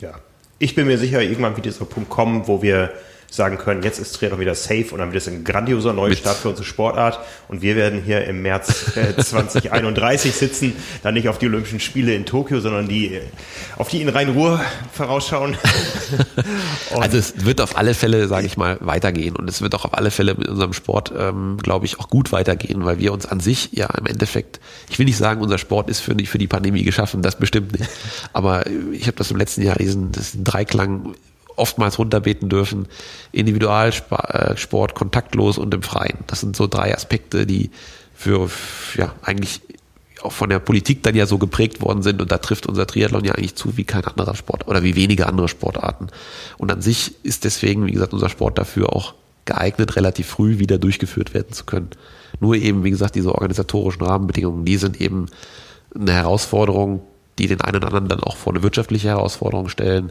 [0.00, 0.14] Ja,
[0.58, 2.92] ich bin mir sicher, irgendwann wird dieser Punkt kommen, wo wir
[3.30, 6.50] sagen können, jetzt ist Triathlon wieder safe und dann wird es ein grandioser Neustart für
[6.50, 7.18] unsere Sportart
[7.48, 12.14] und wir werden hier im März äh, 2031 sitzen, dann nicht auf die Olympischen Spiele
[12.14, 13.20] in Tokio, sondern die
[13.76, 14.60] auf die in Rhein-Ruhr
[14.92, 15.56] vorausschauen.
[16.98, 19.94] also es wird auf alle Fälle, sage ich mal, weitergehen und es wird auch auf
[19.94, 23.40] alle Fälle mit unserem Sport, ähm, glaube ich, auch gut weitergehen, weil wir uns an
[23.40, 26.46] sich ja im Endeffekt, ich will nicht sagen, unser Sport ist für die, für die
[26.46, 27.90] Pandemie geschaffen, das bestimmt nicht,
[28.32, 31.14] aber ich habe das im letzten Jahr diesen, diesen Dreiklang
[31.56, 32.86] oftmals runterbeten dürfen.
[33.32, 36.18] Individualsport, kontaktlos und im Freien.
[36.26, 37.70] Das sind so drei Aspekte, die
[38.14, 38.50] für,
[38.96, 39.60] ja, eigentlich
[40.22, 43.24] auch von der Politik dann ja so geprägt worden sind und da trifft unser Triathlon
[43.24, 46.08] ja eigentlich zu wie kein anderer Sport oder wie wenige andere Sportarten.
[46.58, 50.78] Und an sich ist deswegen, wie gesagt, unser Sport dafür auch geeignet, relativ früh wieder
[50.78, 51.90] durchgeführt werden zu können.
[52.40, 55.26] Nur eben, wie gesagt, diese organisatorischen Rahmenbedingungen, die sind eben
[55.94, 57.02] eine Herausforderung,
[57.38, 60.10] die den einen oder anderen dann auch vor eine wirtschaftliche Herausforderung stellen.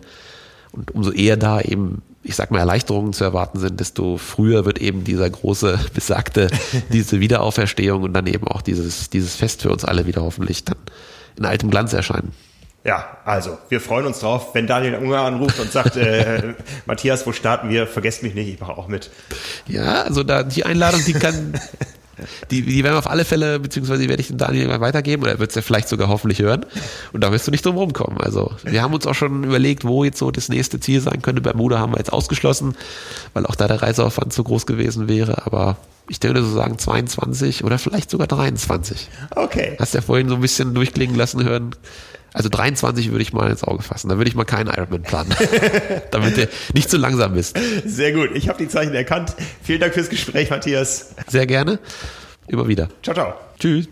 [0.75, 4.79] Und umso eher da eben, ich sag mal, Erleichterungen zu erwarten sind, desto früher wird
[4.79, 6.49] eben dieser große, besagte,
[6.91, 10.77] diese Wiederauferstehung und dann eben auch dieses, dieses Fest für uns alle wieder hoffentlich dann
[11.37, 12.33] in altem Glanz erscheinen.
[12.83, 16.53] Ja, also wir freuen uns drauf, wenn Daniel Unger anruft und sagt, äh,
[16.85, 17.87] Matthias, wo starten wir?
[17.87, 19.09] Vergesst mich nicht, ich mache auch mit.
[19.65, 21.59] Ja, also da die Einladung, die kann,
[22.51, 25.33] Die, die werden wir auf alle Fälle, beziehungsweise werde ich den Daniel mal weitergeben oder
[25.33, 26.65] er wird es ja vielleicht sogar hoffentlich hören.
[27.13, 28.19] Und da wirst du nicht drum rumkommen.
[28.19, 31.41] Also wir haben uns auch schon überlegt, wo jetzt so das nächste Ziel sein könnte.
[31.41, 32.75] Bermuda haben wir jetzt ausgeschlossen,
[33.33, 35.45] weil auch da der Reiseaufwand zu groß gewesen wäre.
[35.45, 39.09] Aber ich würde so sagen 22 oder vielleicht sogar 23.
[39.35, 39.75] Okay.
[39.79, 41.75] Hast ja vorhin so ein bisschen durchklingen lassen hören.
[42.35, 44.09] Also 23 würde ich mal ins Auge fassen.
[44.09, 45.33] Da würde ich mal keinen Ironman planen,
[46.11, 47.57] damit der nicht zu langsam ist.
[47.85, 48.31] Sehr gut.
[48.33, 49.33] Ich habe die Zeichen erkannt.
[49.63, 51.15] Vielen Dank fürs Gespräch, Matthias.
[51.27, 51.79] Sehr gerne.
[52.47, 52.89] Immer wieder.
[53.01, 53.33] Ciao, ciao.
[53.57, 53.87] Tschüss.